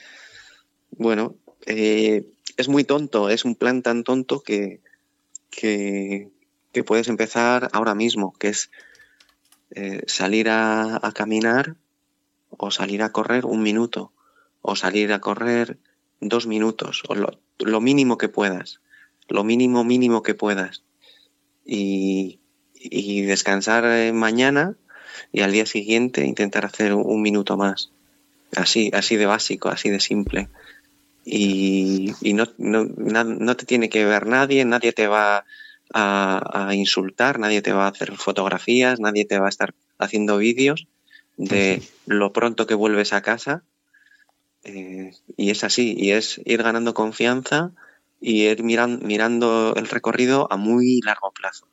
bueno, 0.90 1.36
eh, 1.66 2.26
es 2.56 2.68
muy 2.68 2.84
tonto, 2.84 3.28
es 3.28 3.44
un 3.44 3.54
plan 3.54 3.82
tan 3.82 4.04
tonto 4.04 4.40
que, 4.40 4.80
que, 5.54 6.30
puedes 6.86 7.08
empezar 7.08 7.70
ahora 7.72 7.94
mismo, 7.94 8.32
que 8.38 8.48
es 8.48 8.70
eh, 9.70 10.02
salir 10.06 10.48
a, 10.50 11.00
caminar 11.14 11.76
o 12.50 12.70
salir 12.70 13.02
a 13.02 13.12
correr 13.12 13.46
un 13.46 13.62
minuto 13.62 14.12
o 14.62 14.76
salir 14.76 15.12
a 15.12 15.20
correr 15.20 15.78
dos 16.20 16.46
minutos 16.46 17.02
o 17.08 17.14
lo 17.14 17.80
mínimo 17.80 18.18
que 18.18 18.28
puedas 18.28 18.80
lo 19.28 19.44
mínimo 19.44 19.84
mínimo 19.84 20.22
que 20.22 20.34
puedas 20.34 20.82
y, 21.64 22.40
descansar 23.22 23.84
eh, 23.86 24.12
mañana 24.12 24.76
y 25.32 25.40
al 25.40 25.52
día 25.52 25.64
siguiente 25.64 26.26
intentar 26.26 26.66
hacer 26.66 26.92
un 26.92 27.22
minuto 27.22 27.56
más. 27.56 27.90
Así, 28.54 28.90
así 28.92 29.16
de 29.16 29.24
básico, 29.24 29.70
así 29.70 29.88
de 29.88 30.00
simple. 30.00 30.50
Y, 31.24 32.12
no, 32.34 32.46
no, 32.58 33.56
te 33.56 33.66
tiene 33.66 33.88
que 33.88 34.04
ver 34.04 34.26
nadie, 34.26 34.64
nadie 34.64 34.92
te 34.92 35.06
va 35.06 35.44
a, 35.92 36.70
insultar, 36.74 37.38
nadie 37.38 37.62
te 37.62 37.72
va 37.72 37.86
a 37.86 37.90
hacer 37.90 38.16
fotografías, 38.16 39.00
nadie 39.00 39.24
te 39.24 39.38
va 39.38 39.46
a 39.46 39.50
estar 39.50 39.74
haciendo 39.98 40.38
vídeos 40.38 40.86
de 41.36 41.82
lo 42.06 42.32
pronto 42.32 42.66
que 42.66 42.74
vuelves 42.74 43.12
a 43.12 43.22
casa. 43.22 43.62
Eh, 44.64 45.12
y 45.36 45.50
es 45.50 45.64
así, 45.64 45.94
y 45.96 46.12
es 46.12 46.40
ir 46.44 46.62
ganando 46.62 46.94
confianza 46.94 47.72
y 48.20 48.44
ir 48.44 48.62
mirando 48.62 49.74
el 49.76 49.88
recorrido 49.88 50.50
a 50.50 50.56
muy 50.56 51.00
largo 51.02 51.32
plazo, 51.32 51.68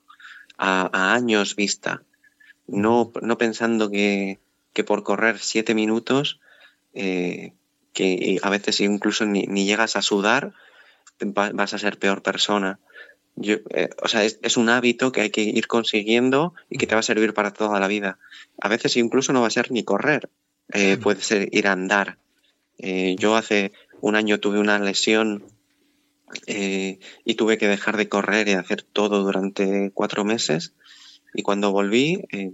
a, 0.57 1.13
años 1.13 1.55
vista, 1.55 2.03
no, 2.67 3.11
no 3.21 3.37
pensando 3.37 3.89
que, 3.89 4.39
por 4.85 5.03
correr 5.03 5.39
siete 5.39 5.73
minutos, 5.73 6.39
eh, 6.93 7.53
que 7.93 8.39
a 8.41 8.49
veces 8.49 8.80
incluso 8.82 9.25
ni, 9.25 9.45
llegas 9.65 9.95
a 9.95 10.01
sudar, 10.01 10.54
vas 11.19 11.73
a 11.73 11.77
ser 11.77 11.97
peor 11.97 12.21
persona. 12.21 12.80
Yo, 13.36 13.56
eh, 13.69 13.89
o 14.01 14.08
sea, 14.08 14.23
es, 14.25 14.58
un 14.58 14.69
hábito 14.69 15.12
que 15.12 15.21
hay 15.21 15.30
que 15.30 15.41
ir 15.41 15.67
consiguiendo 15.67 16.54
y 16.69 16.77
que 16.77 16.88
te 16.88 16.95
va 16.95 16.99
a 16.99 17.04
servir 17.04 17.34
para 17.34 17.51
toda 17.51 17.80
la 17.80 17.88
vida. 17.88 18.19
A 18.62 18.67
veces 18.67 18.97
incluso 18.97 19.34
no 19.34 19.41
va 19.41 19.47
a 19.47 19.51
ser 19.51 19.71
ni 19.71 19.84
correr, 19.84 20.30
eh, 20.73 20.97
puede 20.97 21.21
ser 21.21 21.49
ir 21.51 21.67
a 21.67 21.73
andar. 21.73 22.17
yo 22.77 23.36
hace 23.36 23.73
un 24.01 24.15
año 24.15 24.39
tuve 24.39 24.60
una 24.60 24.80
lesión 24.80 25.45
eh, 26.47 26.99
y 27.25 27.36
tuve 27.36 27.58
que 27.58 27.67
dejar 27.67 27.97
de 27.97 28.10
correr 28.10 28.47
y 28.47 28.54
hacer 28.54 28.84
todo 28.84 29.23
durante 29.23 29.91
cuatro 29.93 30.23
meses 30.23 30.73
y 31.34 31.43
cuando 31.43 31.71
volví 31.71 32.23
eh, 32.32 32.51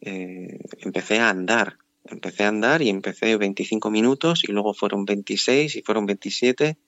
eh, 0.00 0.58
empecé 0.80 1.18
a 1.18 1.30
andar, 1.30 1.78
empecé 2.04 2.44
a 2.44 2.48
andar 2.48 2.82
y 2.82 2.88
empecé 2.88 3.36
25 3.36 3.90
minutos 3.90 4.44
y 4.44 4.52
luego 4.52 4.74
fueron 4.74 5.04
26 5.04 5.76
y 5.76 5.82
fueron 5.82 6.06
27 6.06 6.78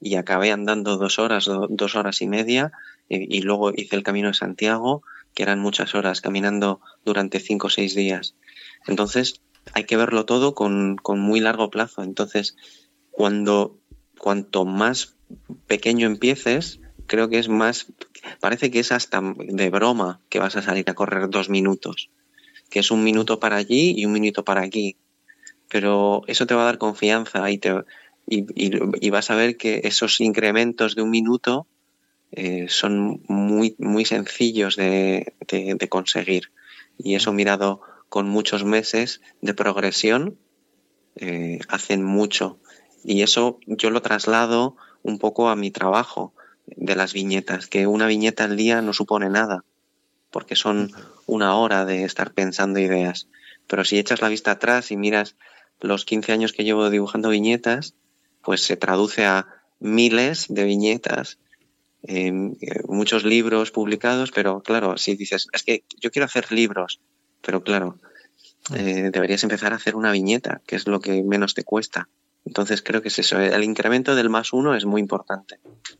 y 0.00 0.16
acabé 0.16 0.50
andando 0.50 0.96
dos 0.96 1.18
horas, 1.18 1.48
dos 1.68 1.94
horas 1.94 2.20
y 2.20 2.26
media 2.26 2.72
y, 3.08 3.42
luego 3.42 3.72
hice 3.74 3.96
el 3.96 4.02
camino 4.02 4.28
de 4.28 4.34
Santiago, 4.34 5.02
que 5.34 5.42
eran 5.42 5.60
muchas 5.60 5.94
horas 5.94 6.20
caminando 6.20 6.80
durante 7.04 7.38
cinco 7.38 7.66
o 7.68 7.70
seis 7.70 7.94
días. 7.94 8.34
Entonces 8.86 9.40
hay 9.72 9.84
que 9.84 9.96
verlo 9.96 10.24
todo 10.24 10.54
con, 10.54 10.96
con 10.96 11.20
muy 11.20 11.40
largo 11.40 11.70
plazo. 11.70 12.02
Entonces, 12.02 12.56
cuando 13.10 13.78
cuanto 14.18 14.64
más 14.64 15.16
pequeño 15.66 16.06
empieces, 16.06 16.80
creo 17.06 17.28
que 17.28 17.38
es 17.38 17.48
más, 17.48 17.86
parece 18.40 18.70
que 18.70 18.80
es 18.80 18.92
hasta 18.92 19.22
de 19.36 19.70
broma 19.70 20.20
que 20.28 20.38
vas 20.38 20.56
a 20.56 20.62
salir 20.62 20.88
a 20.88 20.94
correr 20.94 21.28
dos 21.28 21.48
minutos, 21.50 22.10
que 22.74 22.80
es 22.80 22.90
un 22.90 23.04
minuto 23.04 23.38
para 23.38 23.54
allí 23.54 23.94
y 23.96 24.04
un 24.04 24.10
minuto 24.10 24.44
para 24.44 24.62
aquí. 24.62 24.96
Pero 25.68 26.22
eso 26.26 26.44
te 26.44 26.54
va 26.54 26.62
a 26.62 26.64
dar 26.64 26.78
confianza 26.78 27.48
y, 27.48 27.58
te, 27.58 27.72
y, 28.26 29.10
vas 29.10 29.30
a 29.30 29.36
ver 29.36 29.56
que 29.56 29.82
esos 29.84 30.20
incrementos 30.20 30.96
de 30.96 31.02
un 31.02 31.10
minuto 31.10 31.68
eh, 32.32 32.66
son 32.68 33.22
muy, 33.28 33.76
muy 33.78 34.04
sencillos 34.04 34.74
de, 34.74 35.36
conseguir. 35.88 36.50
Y 36.98 37.14
eso 37.14 37.32
mirado 37.32 37.80
con 38.08 38.28
muchos 38.28 38.64
meses 38.64 39.20
de 39.40 39.54
progresión, 39.54 40.36
eh, 41.14 41.60
hacen 41.68 42.02
mucho. 42.02 42.58
Y 43.04 43.22
eso 43.22 43.60
yo 43.68 43.90
lo 43.90 44.02
traslado 44.02 44.74
un 45.04 45.20
poco 45.20 45.48
a 45.48 45.54
mi 45.54 45.70
trabajo 45.70 46.34
de 46.66 46.96
las 46.96 47.12
viñetas, 47.12 47.68
que 47.68 47.86
una 47.86 48.08
viñeta 48.08 48.42
al 48.42 48.56
día 48.56 48.82
no 48.82 48.92
supone 48.92 49.30
nada, 49.30 49.62
porque 50.34 50.56
son 50.56 50.90
una 51.26 51.54
hora 51.54 51.84
de 51.84 52.02
estar 52.02 52.32
pensando 52.32 52.80
ideas. 52.80 53.28
Pero 53.68 53.84
si 53.84 54.00
echas 54.00 54.20
la 54.20 54.28
vista 54.28 54.50
atrás 54.50 54.90
y 54.90 54.96
miras 54.96 55.36
los 55.80 56.04
15 56.04 56.32
años 56.32 56.52
que 56.52 56.64
llevo 56.64 56.90
dibujando 56.90 57.28
viñetas, 57.28 57.94
pues 58.42 58.62
se 58.62 58.76
traduce 58.76 59.24
a 59.26 59.46
miles 59.78 60.46
de 60.48 60.64
viñetas, 60.64 61.38
eh, 62.02 62.32
muchos 62.88 63.22
libros 63.22 63.70
publicados, 63.70 64.32
pero 64.32 64.60
claro, 64.60 64.96
si 64.96 65.14
dices, 65.14 65.46
es 65.52 65.62
que 65.62 65.84
yo 66.00 66.10
quiero 66.10 66.26
hacer 66.26 66.50
libros, 66.50 67.00
pero 67.40 67.62
claro, 67.62 68.00
eh, 68.74 69.10
deberías 69.12 69.44
empezar 69.44 69.72
a 69.72 69.76
hacer 69.76 69.94
una 69.94 70.10
viñeta, 70.10 70.62
que 70.66 70.74
es 70.74 70.88
lo 70.88 70.98
que 71.00 71.22
menos 71.22 71.54
te 71.54 71.62
cuesta. 71.62 72.08
Entonces 72.44 72.82
creo 72.82 73.00
que 73.00 73.08
es 73.08 73.18
eso, 73.18 73.38
el 73.40 73.64
incremento 73.64 74.14
del 74.14 74.28
más 74.28 74.52
uno 74.52 74.74
es 74.74 74.84
muy 74.84 75.00
importante. 75.00 75.58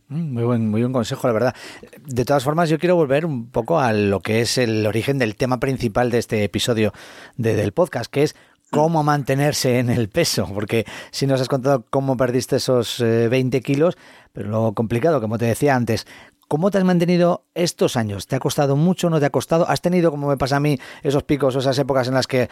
Mm, 0.09 0.33
muy 0.33 0.43
buen, 0.43 0.69
muy 0.69 0.81
buen 0.81 0.93
consejo, 0.93 1.27
la 1.27 1.33
verdad. 1.33 1.55
De 2.05 2.25
todas 2.25 2.43
formas, 2.43 2.69
yo 2.69 2.77
quiero 2.77 2.95
volver 2.95 3.25
un 3.25 3.49
poco 3.49 3.79
a 3.79 3.93
lo 3.93 4.19
que 4.19 4.41
es 4.41 4.57
el 4.57 4.85
origen 4.85 5.17
del 5.17 5.35
tema 5.35 5.59
principal 5.59 6.11
de 6.11 6.19
este 6.19 6.43
episodio 6.43 6.93
del 7.37 7.71
podcast, 7.71 8.11
que 8.11 8.23
es 8.23 8.35
cómo 8.69 9.03
mantenerse 9.03 9.79
en 9.79 9.89
el 9.89 10.09
peso, 10.09 10.49
porque 10.53 10.85
si 11.11 11.27
nos 11.27 11.41
has 11.41 11.47
contado 11.47 11.85
cómo 11.89 12.17
perdiste 12.17 12.57
esos 12.57 12.99
20 12.99 13.57
eh, 13.57 13.61
kilos, 13.61 13.97
pero 14.33 14.49
lo 14.49 14.73
complicado, 14.73 15.21
como 15.21 15.37
te 15.37 15.45
decía 15.45 15.75
antes, 15.75 16.05
¿Cómo 16.47 16.69
te 16.69 16.77
has 16.77 16.83
mantenido 16.83 17.43
estos 17.55 17.97
años? 17.97 18.27
¿Te 18.27 18.35
ha 18.35 18.39
costado 18.39 18.75
mucho? 18.75 19.09
¿No 19.09 19.19
te 19.19 19.25
ha 19.25 19.31
costado? 19.31 19.67
¿Has 19.67 19.81
tenido, 19.81 20.11
como 20.11 20.27
me 20.27 20.37
pasa 20.37 20.57
a 20.57 20.59
mí, 20.59 20.77
esos 21.01 21.23
picos 21.23 21.55
esas 21.55 21.77
épocas 21.79 22.07
en 22.07 22.13
las 22.13 22.27
que 22.27 22.49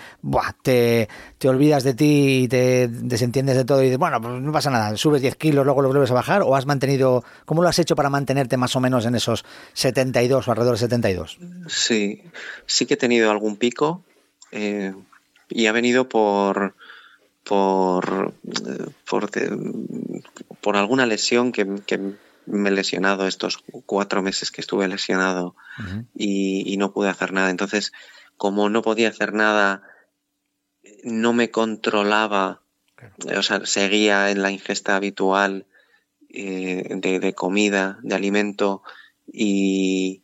te, 0.63 1.07
te, 1.37 1.47
olvidas 1.47 1.83
de 1.83 1.93
ti 1.93 2.43
y 2.43 2.47
te 2.47 2.87
desentiendes 2.87 3.55
de 3.55 3.65
todo 3.65 3.81
y 3.81 3.85
dices, 3.85 3.99
bueno, 3.99 4.19
pues 4.19 4.41
no 4.41 4.51
pasa 4.51 4.71
nada, 4.71 4.97
subes 4.97 5.21
10 5.21 5.35
kilos, 5.35 5.63
luego 5.63 5.83
lo 5.83 5.89
vuelves 5.89 6.09
a 6.09 6.15
bajar? 6.15 6.41
¿O 6.41 6.55
has 6.55 6.65
mantenido, 6.65 7.23
cómo 7.45 7.61
lo 7.61 7.69
has 7.69 7.77
hecho 7.77 7.95
para 7.95 8.09
mantenerte 8.09 8.57
más 8.57 8.75
o 8.75 8.79
menos 8.79 9.05
en 9.05 9.13
esos 9.13 9.45
72 9.73 10.47
o 10.47 10.51
alrededor 10.51 10.73
de 10.73 10.79
72? 10.79 11.37
Sí, 11.67 12.23
sí 12.65 12.87
que 12.87 12.95
he 12.95 12.97
tenido 12.97 13.29
algún 13.29 13.57
pico 13.57 14.03
eh, 14.51 14.93
y 15.49 15.67
ha 15.67 15.71
venido 15.71 16.09
por, 16.09 16.73
por, 17.43 18.33
por, 19.05 19.29
por 20.61 20.77
alguna 20.77 21.05
lesión 21.05 21.51
que 21.51 21.63
me 22.45 22.69
he 22.69 22.71
lesionado 22.71 23.27
estos 23.27 23.63
cuatro 23.85 24.21
meses 24.21 24.51
que 24.51 24.61
estuve 24.61 24.87
lesionado 24.87 25.55
y, 26.15 26.75
no 26.77 26.91
pude 26.91 27.09
hacer 27.09 27.33
nada. 27.33 27.49
Entonces, 27.49 27.91
como 28.37 28.69
no 28.69 28.81
podía 28.81 29.09
hacer 29.09 29.33
nada, 29.33 29.83
no 31.03 31.33
me 31.33 31.51
controlaba, 31.51 32.61
o 33.35 33.43
sea, 33.43 33.65
seguía 33.65 34.31
en 34.31 34.41
la 34.41 34.51
ingesta 34.51 34.95
habitual 34.95 35.65
eh, 36.29 36.83
de, 36.89 37.33
comida, 37.33 37.99
de 38.01 38.15
alimento 38.15 38.83
y, 39.31 40.21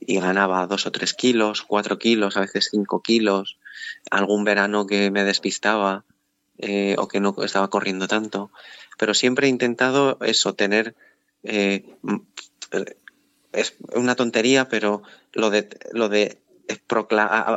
ganaba 0.00 0.66
dos 0.66 0.86
o 0.86 0.92
tres 0.92 1.12
kilos, 1.12 1.62
cuatro 1.62 1.98
kilos, 1.98 2.36
a 2.36 2.40
veces 2.40 2.68
cinco 2.70 3.02
kilos, 3.02 3.58
algún 4.10 4.42
verano 4.42 4.86
que 4.86 5.10
me 5.10 5.22
despistaba 5.22 6.04
eh, 6.56 6.96
o 6.98 7.08
que 7.08 7.20
no 7.20 7.34
estaba 7.42 7.68
corriendo 7.68 8.08
tanto. 8.08 8.50
Pero 8.96 9.12
siempre 9.12 9.46
he 9.46 9.50
intentado 9.50 10.16
eso, 10.22 10.54
tener 10.54 10.96
eh, 11.42 11.84
es 13.52 13.76
una 13.94 14.14
tontería, 14.14 14.68
pero 14.68 15.02
lo 15.32 15.50
de, 15.50 15.68
lo 15.92 16.08
de 16.08 16.40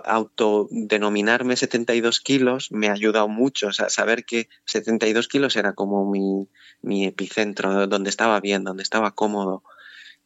autodenominarme 0.06 1.58
72 1.58 2.22
kilos 2.22 2.72
me 2.72 2.88
ha 2.88 2.94
ayudado 2.94 3.28
mucho. 3.28 3.67
O 3.67 3.74
saber 3.74 4.24
que 4.26 4.48
72 4.65 5.28
kilos 5.28 5.56
era 5.56 5.74
como 5.74 6.10
mi, 6.10 6.48
mi 6.82 7.06
epicentro, 7.06 7.88
donde 7.88 8.10
estaba 8.10 8.39
bien, 8.39 8.63
donde 8.63 8.84
estaba 8.84 9.12
cómodo. 9.12 9.63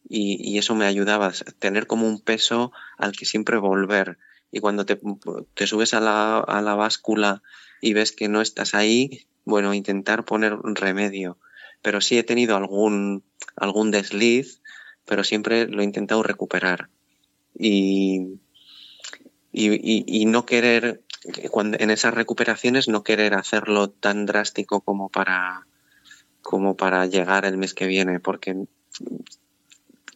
Y, 0.07 0.57
eso 0.59 0.75
me 0.75 0.85
ayudaba 0.85 1.27
a 1.27 1.31
tener 1.57 1.87
como 1.87 2.07
un 2.07 2.21
peso 2.21 2.71
al 2.97 3.13
que 3.13 3.25
siempre 3.25 3.57
volver. 3.57 4.19
Y 4.51 4.59
cuando 4.59 4.85
te, 4.85 4.99
te 5.55 5.65
subes 5.65 5.95
a 5.95 5.99
la, 5.99 6.37
a 6.39 6.61
la 6.61 6.75
báscula 6.75 7.41
y 7.81 7.93
ves 7.93 8.11
que 8.11 8.27
no 8.29 8.41
estás 8.41 8.75
ahí, 8.75 9.27
bueno, 9.45 9.73
intentar 9.73 10.23
poner 10.23 10.53
un 10.53 10.75
remedio 10.75 11.39
pero 11.85 12.01
sí 12.01 12.17
he 12.17 12.23
tenido 12.23 12.57
algún, 12.57 13.23
algún 13.55 13.91
desliz, 13.91 14.59
pero 15.05 15.23
siempre 15.23 15.67
lo 15.67 15.83
he 15.83 15.85
intentado 15.85 16.23
recuperar. 16.23 16.89
Y, 17.53 18.39
y, 19.51 20.25
no 20.25 20.47
querer, 20.47 21.03
cuando, 21.51 21.77
en 21.79 21.91
esas 21.91 22.15
recuperaciones, 22.15 22.87
no 22.87 23.03
querer 23.03 23.35
hacerlo 23.35 23.91
tan 23.91 24.25
drástico 24.25 24.81
como 24.81 25.09
para, 25.09 25.67
como 26.41 26.75
para 26.75 27.05
llegar 27.05 27.45
el 27.45 27.57
mes 27.57 27.75
que 27.75 27.85
viene, 27.85 28.19
porque 28.19 28.65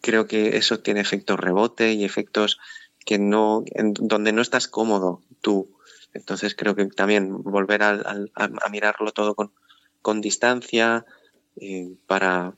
creo 0.01 0.25
que 0.25 0.57
eso 0.57 0.79
tiene 0.79 1.01
efectos 1.01 1.39
rebote 1.39 1.93
y 1.93 2.03
efectos 2.03 2.57
que 3.05 3.19
no, 3.19 3.63
donde 3.99 4.33
no 4.33 4.41
estás 4.41 4.67
cómodo 4.67 5.21
tú. 5.41 5.69
Entonces 6.15 6.55
creo 6.55 6.75
que 6.75 6.87
también 6.87 7.43
volver 7.43 7.83
a, 7.83 8.01
a 8.33 8.69
mirarlo 8.71 9.11
todo 9.11 9.35
con, 9.35 9.51
con 10.01 10.19
distancia, 10.19 11.05
eh, 11.57 11.93
para 12.07 12.53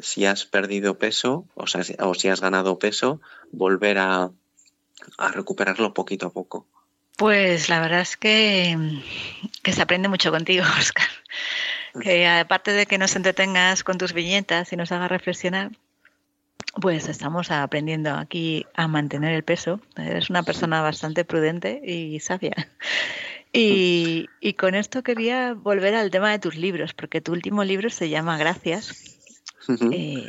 si 0.00 0.26
has 0.26 0.44
perdido 0.44 0.98
peso 0.98 1.46
o, 1.54 1.66
sea, 1.66 1.82
o 2.00 2.14
si 2.14 2.28
has 2.28 2.40
ganado 2.40 2.78
peso, 2.78 3.20
volver 3.52 3.98
a, 3.98 4.30
recuperarlo 5.32 5.94
poquito 5.94 6.26
a 6.26 6.32
poco. 6.32 6.66
Pues 7.16 7.68
la 7.68 7.80
verdad 7.80 8.00
es 8.00 8.16
que, 8.16 8.76
que 9.62 9.72
se 9.72 9.82
aprende 9.82 10.08
mucho 10.08 10.30
contigo, 10.30 10.64
Oscar. 10.78 11.08
Que 12.00 12.26
aparte 12.26 12.72
de 12.72 12.86
que 12.86 12.98
nos 12.98 13.14
entretengas 13.14 13.84
con 13.84 13.98
tus 13.98 14.12
viñetas 14.12 14.72
y 14.72 14.76
nos 14.76 14.90
hagas 14.90 15.10
reflexionar, 15.10 15.70
pues 16.80 17.08
estamos 17.08 17.52
aprendiendo 17.52 18.14
aquí 18.14 18.66
a 18.74 18.88
mantener 18.88 19.32
el 19.32 19.44
peso. 19.44 19.80
Eres 19.96 20.28
una 20.28 20.42
persona 20.42 20.80
bastante 20.80 21.24
prudente 21.24 21.80
y 21.84 22.18
sabia. 22.18 22.54
Y, 23.56 24.54
con 24.58 24.74
esto 24.74 25.02
quería 25.04 25.54
volver 25.54 25.94
al 25.94 26.10
tema 26.10 26.30
de 26.32 26.40
tus 26.40 26.56
libros, 26.56 26.92
porque 26.92 27.20
tu 27.20 27.32
último 27.32 27.62
libro 27.62 27.88
se 27.88 28.08
llama 28.08 28.36
Gracias. 28.36 29.16
Eh, 29.92 30.28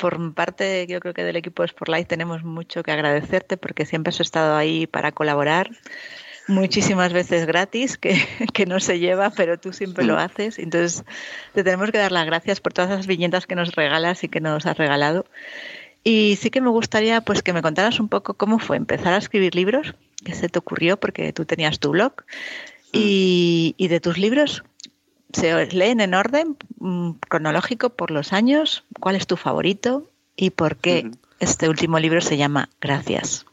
por 0.00 0.34
parte, 0.34 0.86
yo 0.88 1.00
creo 1.00 1.12
que 1.12 1.22
del 1.22 1.36
equipo 1.36 1.62
de 1.62 1.68
Sportlight 1.68 2.08
tenemos 2.08 2.42
mucho 2.42 2.82
que 2.82 2.92
agradecerte 2.92 3.58
porque 3.58 3.84
siempre 3.84 4.08
has 4.08 4.20
estado 4.20 4.56
ahí 4.56 4.86
para 4.86 5.12
colaborar, 5.12 5.70
muchísimas 6.48 7.12
veces 7.12 7.46
gratis, 7.46 7.98
que, 7.98 8.14
que 8.54 8.64
no 8.64 8.80
se 8.80 8.98
lleva, 8.98 9.30
pero 9.30 9.58
tú 9.58 9.74
siempre 9.74 10.04
lo 10.04 10.14
mm. 10.14 10.18
haces. 10.18 10.58
Entonces, 10.58 11.04
te 11.52 11.62
tenemos 11.62 11.90
que 11.90 11.98
dar 11.98 12.12
las 12.12 12.24
gracias 12.24 12.60
por 12.60 12.72
todas 12.72 12.90
esas 12.90 13.06
viñetas 13.06 13.46
que 13.46 13.54
nos 13.54 13.74
regalas 13.74 14.24
y 14.24 14.28
que 14.28 14.40
nos 14.40 14.64
has 14.64 14.78
regalado. 14.78 15.26
Y 16.02 16.36
sí 16.36 16.50
que 16.50 16.60
me 16.60 16.70
gustaría 16.70 17.20
pues 17.20 17.42
que 17.42 17.52
me 17.52 17.62
contaras 17.62 18.00
un 18.00 18.08
poco 18.08 18.34
cómo 18.34 18.58
fue 18.58 18.76
empezar 18.76 19.12
a 19.12 19.18
escribir 19.18 19.54
libros 19.54 19.94
¿Qué 20.24 20.34
se 20.34 20.48
te 20.48 20.58
ocurrió? 20.58 20.98
Porque 20.98 21.32
tú 21.32 21.44
tenías 21.44 21.78
tu 21.78 21.90
blog. 21.90 22.12
Mm. 22.92 22.98
Y, 22.98 23.88
de 23.88 24.00
tus 24.00 24.18
libros, 24.18 24.64
¿se 25.32 25.66
leen 25.66 26.00
en 26.00 26.14
orden 26.14 26.56
mm, 26.78 27.12
cronológico 27.28 27.90
por 27.90 28.10
los 28.10 28.32
años? 28.32 28.84
¿Cuál 28.98 29.16
es 29.16 29.26
tu 29.26 29.36
favorito? 29.36 30.08
¿Y 30.36 30.50
por 30.50 30.76
qué 30.76 31.10
este 31.38 31.68
último 31.68 31.98
libro 31.98 32.20
se 32.20 32.36
llama 32.36 32.68
Gracias? 32.80 33.46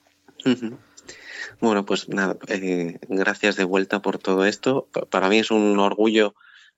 Bueno, 1.60 1.86
pues 1.86 2.07
nada, 2.10 2.38
eh, 2.47 2.99
gracias 3.10 3.55
de 3.55 3.63
vuelta 3.63 4.01
por 4.01 4.17
todo 4.17 4.45
esto. 4.45 4.88
Para 5.10 5.29
mí 5.29 5.39
es 5.39 5.51
un 5.51 5.79
orgullo 5.79 6.36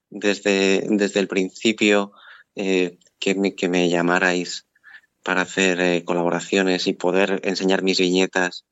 desde, 0.10 0.84
desde 0.89 1.19
el 1.19 1.27
principio 1.27 2.12
eh, 2.55 2.97
que, 3.19 3.36
me, 3.36 3.55
que 3.55 3.69
me 3.69 3.89
llamarais 3.89 4.65
para 5.23 5.41
hacer 5.41 5.79
eh, 5.82 6.03
colaboraciones 6.03 6.88
y 6.88 6.93
poder 6.93 7.41
enseñar 7.43 7.84
mis 7.84 7.99
viñetas 7.99 8.65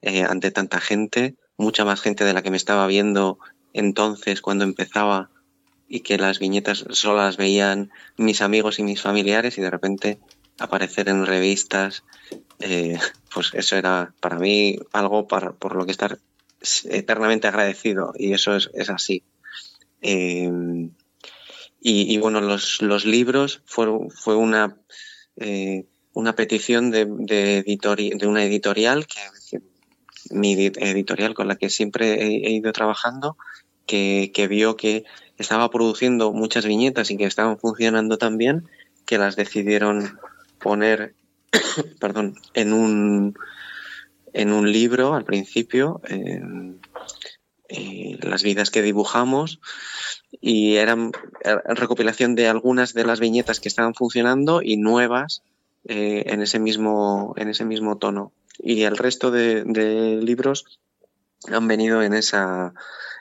eh, 0.00 0.22
ante 0.22 0.50
tanta 0.50 0.80
gente, 0.80 1.36
mucha 1.56 1.84
más 1.84 2.00
gente 2.00 2.24
de 2.24 2.32
la 2.32 2.42
que 2.42 2.50
me 2.50 2.56
estaba 2.56 2.86
viendo 2.86 3.38
entonces 3.72 4.42
cuando 4.42 4.64
empezaba 4.64 5.30
y 5.88 6.00
que 6.00 6.18
las 6.18 6.38
viñetas 6.38 6.84
solo 6.90 7.18
las 7.18 7.36
veían 7.36 7.90
mis 8.16 8.40
amigos 8.40 8.78
y 8.78 8.82
mis 8.82 9.02
familiares 9.02 9.58
y 9.58 9.60
de 9.60 9.70
repente 9.70 10.18
aparecer 10.58 11.08
en 11.08 11.26
revistas, 11.26 12.04
eh, 12.60 12.98
pues 13.34 13.52
eso 13.54 13.76
era 13.76 14.14
para 14.20 14.38
mí 14.38 14.78
algo 14.92 15.26
por 15.26 15.76
lo 15.76 15.84
que 15.84 15.92
estar 15.92 16.18
eternamente 16.84 17.48
agradecido 17.48 18.12
y 18.16 18.32
eso 18.32 18.56
es, 18.56 18.90
así. 18.90 19.22
Em, 20.00 20.90
y, 21.84 22.16
bueno, 22.18 22.40
los, 22.40 22.80
los 22.80 23.04
libros 23.04 23.62
fueron, 23.64 24.08
fue 24.10 24.36
una, 24.36 24.76
una 26.14 26.34
petición 26.34 26.90
de, 26.90 27.06
de, 27.06 27.62
de, 27.62 28.26
una 28.26 28.44
editorial, 28.44 29.06
que, 29.06 29.60
mi 30.30 30.52
editorial 30.54 31.34
con 31.34 31.48
la 31.48 31.56
que 31.56 31.70
siempre 31.70 32.22
he, 32.22 32.50
ido 32.50 32.72
trabajando, 32.72 33.36
que, 33.86 34.30
que, 34.34 34.48
vio 34.48 34.76
que 34.76 35.04
estaba 35.38 35.70
produciendo 35.70 36.32
muchas 36.32 36.66
viñetas 36.66 37.10
y 37.10 37.16
que 37.16 37.24
estaban 37.24 37.58
funcionando 37.58 38.18
tan 38.18 38.38
bien 38.38 38.68
que 39.04 39.18
las 39.18 39.36
decidieron 39.36 40.18
poner 40.58 41.14
perdón, 42.00 42.36
en 42.54 42.72
un, 42.72 43.34
en 44.32 44.52
un 44.52 44.70
libro 44.70 45.14
al 45.14 45.24
principio, 45.24 46.00
las 48.20 48.42
vidas 48.42 48.70
que 48.70 48.82
dibujamos, 48.82 49.60
y 50.40 50.76
eran 50.76 51.12
recopilación 51.64 52.34
de 52.34 52.48
algunas 52.48 52.94
de 52.94 53.04
las 53.04 53.20
viñetas 53.20 53.60
que 53.60 53.68
estaban 53.68 53.94
funcionando 53.94 54.62
y 54.62 54.76
nuevas 54.76 55.42
eh, 55.84 56.24
en, 56.26 56.42
ese 56.42 56.58
mismo, 56.58 57.34
en 57.36 57.48
ese 57.48 57.64
mismo 57.64 57.98
tono. 57.98 58.32
Y 58.58 58.82
el 58.82 58.96
resto 58.96 59.30
de, 59.30 59.64
libros 60.22 60.80
han 61.50 61.66
venido 61.68 62.02
en 62.02 62.14
esa, 62.14 62.74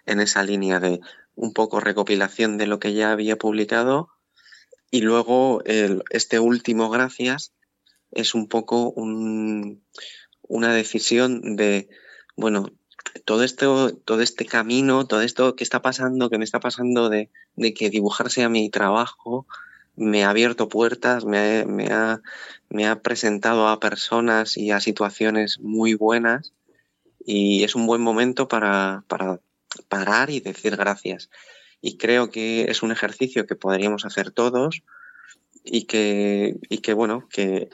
en 0.06 0.20
esa 0.20 0.44
línea 0.44 0.80
de 0.80 1.00
un 1.36 1.54
poco 1.54 1.80
recopilación 1.80 2.58
de 2.58 2.68
lo 2.68 2.80
que 2.80 2.94
ya 2.94 3.12
había 3.12 3.38
publicado 3.38 4.10
y 4.92 5.02
luego 5.02 5.64
este 5.66 6.40
último, 6.40 6.90
gracias, 6.90 7.54
es 8.12 8.36
un 8.36 8.50
poco 8.50 8.90
un, 8.90 9.82
una 10.42 10.74
decisión 10.74 11.56
de, 11.56 11.90
bueno, 12.36 12.66
todo 13.26 13.44
esto, 13.44 13.96
todo 13.96 14.22
este 14.22 14.46
camino, 14.46 15.08
todo 15.08 15.22
esto 15.22 15.56
que 15.56 15.64
está 15.64 15.82
pasando, 15.82 16.30
que 16.30 16.38
me 16.38 16.44
está 16.44 16.60
pasando 16.60 17.10
de, 17.10 17.30
que 17.74 17.90
dibujar 17.90 18.30
sea 18.30 18.50
mi 18.50 18.70
trabajo, 18.70 19.48
me 19.96 20.24
ha 20.24 20.30
abierto 20.30 20.70
puertas, 20.70 21.26
me, 21.26 21.66
ha, 21.92 22.22
me 22.70 22.88
ha 22.88 23.02
presentado 23.02 23.68
a 23.68 23.80
personas 23.80 24.58
y 24.58 24.72
a 24.72 24.80
situaciones 24.80 25.60
muy 25.60 25.94
buenas 25.94 26.54
y 27.24 27.64
es 27.64 27.76
un 27.76 27.86
buen 27.86 28.02
momento 28.02 28.48
para, 28.48 29.04
para 29.08 29.40
parar 29.90 30.30
y 30.30 30.40
decir 30.40 30.76
gracias. 30.76 31.30
Y 31.82 31.98
creo 31.98 32.30
que 32.30 32.66
es 32.70 32.84
un 32.84 32.92
ejercicio 32.92 33.46
que 33.46 33.56
podríamos 33.56 34.06
hacer 34.06 34.32
todos 34.32 34.84
y 35.64 35.86
que, 35.86 36.58
y 36.70 36.80
que 36.80 36.94
bueno, 36.94 37.28
que 37.30 37.70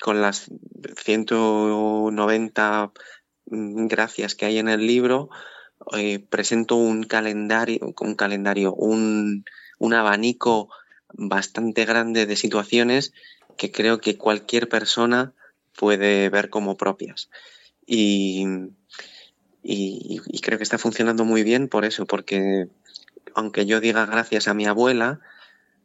con 0.00 0.20
las 0.20 0.50
190 0.96 2.92
mm, 3.46 3.86
gracias 3.86 4.34
que 4.34 4.46
hay 4.46 4.58
en 4.58 4.68
el 4.68 4.86
libro, 4.86 5.30
eh, 5.96 6.20
presento 6.20 6.76
un 6.76 7.04
calendario, 7.04 7.94
un 8.00 8.14
calendario, 8.14 8.74
un, 8.74 9.44
abanico 9.92 10.70
bastante 11.14 11.84
grande 11.84 12.26
de 12.26 12.36
situaciones 12.36 13.12
que 13.56 13.70
creo 13.70 14.00
que 14.00 14.16
cualquier 14.16 14.68
persona 14.68 15.32
puede 15.76 16.28
ver 16.28 16.50
como 16.50 16.76
propias. 16.76 17.30
Y, 17.86 18.44
creo 20.42 20.58
que 20.58 20.64
está 20.64 20.78
funcionando 20.78 21.24
muy 21.24 21.42
bien 21.42 21.68
por 21.68 21.84
eso, 21.84 22.06
porque 22.06 22.68
aunque 23.34 23.66
yo 23.66 23.80
diga 23.80 24.06
gracias 24.06 24.48
a 24.48 24.54
mi 24.54 24.66
abuela 24.66 25.20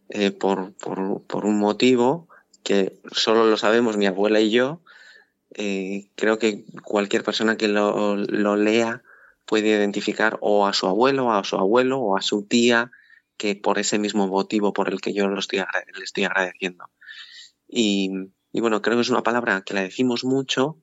eh, 0.10 0.32
por, 0.32 0.74
por, 0.74 1.46
un 1.46 1.60
motivo, 1.60 2.28
que 2.64 3.00
solo 3.12 3.46
lo 3.46 3.58
sabemos 3.58 3.98
mi 3.98 4.08
abuela 4.08 4.40
y 4.40 4.50
yo, 4.50 4.82
eh, 5.54 6.10
creo 6.16 6.40
que 6.40 6.66
cualquier 6.84 7.24
persona 7.24 7.58
que 7.58 7.68
lo, 7.68 8.16
lea 8.56 9.04
puede 9.46 9.70
identificar 9.70 10.38
o 10.42 10.68
a 10.68 10.74
su 10.74 10.88
abuelo, 10.88 11.32
a 11.32 11.44
su 11.44 11.56
abuelo, 11.56 12.00
o 12.00 12.18
a 12.18 12.22
su 12.22 12.44
tía, 12.44 12.92
que 13.38 13.56
por 13.56 13.80
ese 13.80 14.00
mismo 14.00 14.28
motivo 14.28 14.74
por 14.74 14.90
el 14.90 15.02
que 15.02 15.14
yo 15.14 15.28
lo 15.28 15.40
estoy, 15.40 15.60
le 15.60 16.04
estoy 16.04 16.26
agradeciendo. 16.26 16.90
Y, 17.68 18.10
bueno, 18.54 18.82
creo 18.82 18.98
que 18.98 19.02
es 19.02 19.10
una 19.10 19.24
palabra 19.24 19.62
que 19.62 19.74
la 19.74 19.82
decimos 19.82 20.24
mucho, 20.24 20.78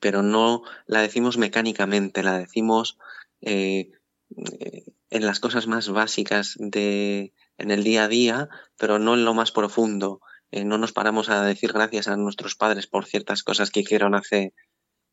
pero 0.00 0.22
no 0.22 0.62
la 0.86 1.00
decimos 1.00 1.36
mecánicamente, 1.38 2.22
la 2.22 2.38
decimos 2.38 2.98
eh, 3.40 3.90
en 5.10 5.26
las 5.26 5.40
cosas 5.40 5.66
más 5.66 5.88
básicas 5.88 6.56
de, 6.58 7.32
en 7.58 7.70
el 7.70 7.84
día 7.84 8.04
a 8.04 8.08
día, 8.08 8.48
pero 8.78 8.98
no 8.98 9.14
en 9.14 9.24
lo 9.24 9.34
más 9.34 9.52
profundo. 9.52 10.20
Eh, 10.50 10.64
no 10.64 10.78
nos 10.78 10.92
paramos 10.92 11.28
a 11.28 11.44
decir 11.44 11.72
gracias 11.72 12.08
a 12.08 12.16
nuestros 12.16 12.54
padres 12.54 12.86
por 12.86 13.04
ciertas 13.04 13.42
cosas 13.42 13.70
que 13.70 13.80
hicieron 13.80 14.14
hace 14.14 14.54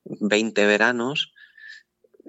20 0.06 0.66
veranos 0.66 1.34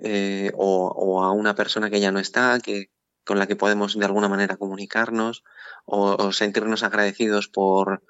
eh, 0.02 0.50
o, 0.56 1.22
a 1.22 1.32
una 1.32 1.54
persona 1.54 1.90
que 1.90 2.00
ya 2.00 2.12
no 2.12 2.18
está, 2.18 2.58
que, 2.60 2.90
con 3.24 3.38
la 3.38 3.46
que 3.46 3.56
podemos 3.56 3.98
de 3.98 4.04
alguna 4.04 4.28
manera 4.28 4.56
comunicarnos 4.56 5.44
o, 5.84 6.32
sentirnos 6.32 6.82
agradecidos 6.82 7.48
por, 7.48 8.02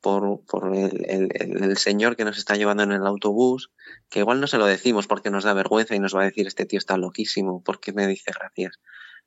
por, 0.00 0.44
por 0.44 0.74
el, 0.74 1.30
el, 1.34 1.76
señor 1.76 2.16
que 2.16 2.24
nos 2.24 2.38
está 2.38 2.56
llevando 2.56 2.82
en 2.82 2.92
el 2.92 3.06
autobús, 3.06 3.70
que 4.08 4.20
igual 4.20 4.40
no 4.40 4.46
se 4.46 4.58
lo 4.58 4.66
decimos 4.66 5.06
porque 5.06 5.30
nos 5.30 5.44
da 5.44 5.52
vergüenza 5.52 5.94
y 5.94 6.00
nos 6.00 6.14
va 6.14 6.22
a 6.22 6.26
decir 6.26 6.46
este 6.46 6.66
tío 6.66 6.78
está 6.78 6.96
loquísimo, 6.96 7.62
porque 7.62 7.92
me 7.92 8.06
dice 8.06 8.32
gracias. 8.34 8.78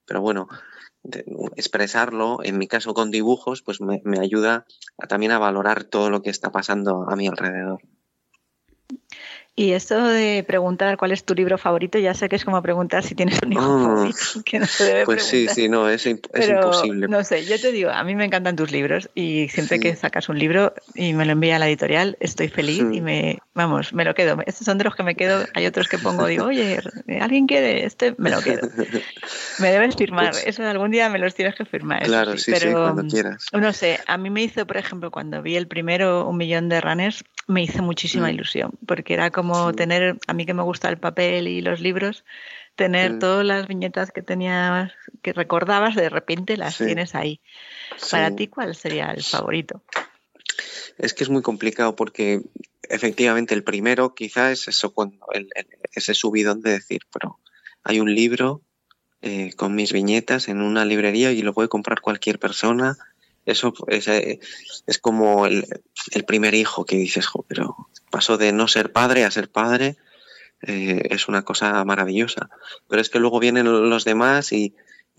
Pero 0.06 0.22
bueno, 0.22 0.48
expresarlo, 1.56 2.40
en 2.44 2.58
mi 2.58 2.68
caso 2.68 2.94
con 2.94 3.12
dibujos, 3.12 3.62
pues 3.62 3.82
me, 3.82 4.02
me 4.04 4.20
ayuda 4.20 4.66
también 5.10 5.32
a 5.32 5.40
valorar 5.40 5.84
todo 5.84 6.10
lo 6.10 6.22
que 6.22 6.30
está 6.30 6.52
pasando 6.52 7.10
a 7.10 7.16
mi 7.16 7.28
alrededor. 7.28 7.82
Y 9.58 9.72
esto 9.72 10.06
de 10.06 10.44
preguntar 10.46 10.98
cuál 10.98 11.14
es 11.14 11.24
tu 11.24 11.34
libro 11.34 11.58
favorito, 11.58 11.98
ya 11.98 12.14
sé 12.14 12.28
que 12.28 12.36
es 12.36 12.44
como 12.44 12.62
preguntar 12.62 13.04
si 13.04 13.16
tienes 13.16 13.40
un 13.42 13.58
ah, 13.58 13.62
favorito, 13.62 14.18
que 14.46 14.60
no 14.60 14.66
se 14.66 14.84
debe 14.84 15.06
Pues 15.06 15.24
sí, 15.24 15.48
sí, 15.48 15.70
no, 15.70 15.88
es, 15.90 16.06
imposible. 16.06 17.08
No 17.08 17.24
sé, 17.24 17.46
yo 17.46 17.60
te 17.60 17.72
digo, 17.72 17.90
a 17.90 18.04
mí 18.04 18.16
me 18.16 18.26
encantan 18.26 18.58
tus 18.58 18.72
libros 18.72 19.10
y 19.16 19.48
siempre 19.48 19.80
que 19.80 19.96
sacas 19.96 20.28
un 20.28 20.40
libro 20.40 20.74
y 20.94 21.14
me 21.14 21.26
lo 21.26 21.32
envía 21.32 21.56
a 21.56 21.60
la 21.60 21.70
editorial, 21.70 22.18
estoy 22.20 22.50
feliz 22.50 22.84
y 22.92 23.00
me, 23.00 23.40
vamos, 23.54 23.94
me 23.94 24.04
lo 24.04 24.14
quedo. 24.14 24.38
Estos 24.46 24.66
son 24.66 24.78
de 24.78 24.84
los 24.84 24.96
que 24.96 25.04
me 25.04 25.16
quedo, 25.16 25.46
hay 25.54 25.66
otros 25.66 25.88
que 25.88 26.00
pongo, 26.00 26.28
digo, 26.28 26.48
oye, 26.48 26.82
¿alguien 27.22 27.48
quiere 27.48 27.86
este? 27.86 28.14
Me 28.18 28.32
lo 28.32 28.42
quedo. 28.42 28.68
Me 29.60 29.72
debes 29.72 29.96
firmar, 29.96 30.32
pues 30.32 30.48
eso 30.48 30.64
algún 30.64 30.92
día 30.92 31.08
me 31.08 31.18
los 31.18 31.34
tienes 31.34 31.56
que 31.56 31.64
firmar. 31.64 32.04
Claro, 32.04 32.38
sí, 32.38 32.54
sí, 32.54 32.72
cuando 32.72 33.06
quieras. 33.08 33.46
No 33.54 33.72
sé, 33.72 34.00
a 34.06 34.18
mí 34.18 34.30
me 34.30 34.44
hizo, 34.44 34.68
por 34.68 34.76
ejemplo, 34.76 35.12
cuando 35.12 35.42
vi 35.42 35.56
el 35.56 35.68
primero, 35.68 36.28
un 36.28 36.36
millón 36.38 36.68
de 36.68 36.82
runners, 36.82 37.24
me 37.48 37.64
hizo 37.64 37.84
muchísima 37.84 38.28
mm. 38.28 38.34
ilusión, 38.34 38.72
porque 38.86 39.14
era 39.14 39.32
como 39.32 39.74
tener, 39.74 40.18
a 40.28 40.34
mí 40.34 40.46
que 40.46 40.54
me 40.54 40.64
gusta 40.64 40.90
el 40.90 40.98
papel 40.98 41.48
y 41.48 41.62
los 41.62 41.80
libros, 41.80 42.24
tener 42.76 43.20
todas 43.20 43.46
las 43.46 43.68
viñetas 43.68 44.12
que 44.12 44.22
tenías, 44.22 44.92
que 45.22 45.34
recordabas, 45.34 45.96
de 45.96 46.10
repente 46.10 46.58
las 46.58 46.78
tienes 46.78 47.16
ahí. 47.16 47.40
Para 48.12 48.36
ti, 48.36 48.48
¿cuál 48.48 48.76
sería 48.76 49.12
el 49.12 49.24
favorito? 49.24 49.82
Es 50.98 51.14
que 51.14 51.24
es 51.24 51.30
muy 51.30 51.42
complicado 51.42 51.96
porque 51.96 52.42
efectivamente 52.90 53.54
el 53.54 53.64
primero 53.64 54.14
quizá 54.14 54.52
es 54.52 54.68
eso, 54.68 54.94
cuando 54.94 55.26
el, 55.34 55.50
ese 55.94 56.14
subidón 56.14 56.62
de 56.62 56.72
decir, 56.72 57.02
pero 57.12 57.40
hay 57.84 58.00
un 58.00 58.14
libro 58.14 58.62
eh, 59.22 59.54
con 59.56 59.74
mis 59.74 59.94
viñetas 59.94 60.50
en 60.50 60.62
una 60.62 60.86
librería 60.86 61.32
y 61.32 61.42
lo 61.42 61.54
puede 61.54 61.70
comprar 61.70 62.02
cualquier 62.02 62.40
persona. 62.40 62.98
Eso 63.46 63.74
es, 63.88 64.08
es 64.08 64.98
como 65.00 65.46
el, 65.46 65.66
el, 66.12 66.26
primer 66.26 66.56
hijo 66.56 66.86
que 66.86 66.98
dices, 66.98 67.28
pero 67.48 67.90
paso 68.10 68.38
de 68.38 68.52
no 68.52 68.68
ser 68.68 68.92
padre 68.92 69.24
a 69.24 69.32
ser 69.32 69.50
padre 69.50 69.98
eh, 70.62 71.10
es 71.12 71.28
una 71.28 71.44
cosa 71.44 71.84
maravillosa. 71.86 72.50
Pero 72.88 73.02
es 73.02 73.10
que 73.10 73.20
luego 73.20 73.40
vienen 73.40 73.90
los 73.90 74.06
demás 74.06 74.52
y, 74.52 74.74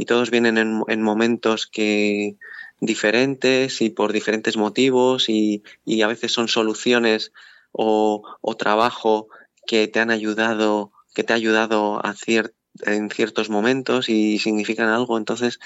todos 0.06 0.30
vienen 0.30 0.58
en, 0.58 1.02
momentos 1.02 1.66
que 1.66 2.36
diferentes 2.80 3.80
y 3.80 3.90
por 3.90 4.12
diferentes 4.12 4.56
motivos 4.56 5.28
y, 5.28 5.62
a 6.02 6.06
veces 6.06 6.32
son 6.32 6.48
soluciones 6.48 7.32
o, 7.72 8.22
trabajo 8.58 9.28
que 9.66 9.88
te 9.88 10.00
han 10.00 10.10
ayudado, 10.10 10.92
que 11.14 11.24
te 11.24 11.32
ha 11.32 11.36
ayudado 11.36 12.04
a 12.04 12.14
en 12.84 13.10
ciertos 13.10 13.50
momentos 13.50 14.08
y 14.08 14.38
significan 14.38 14.88
algo. 14.88 15.18
Entonces, 15.18 15.58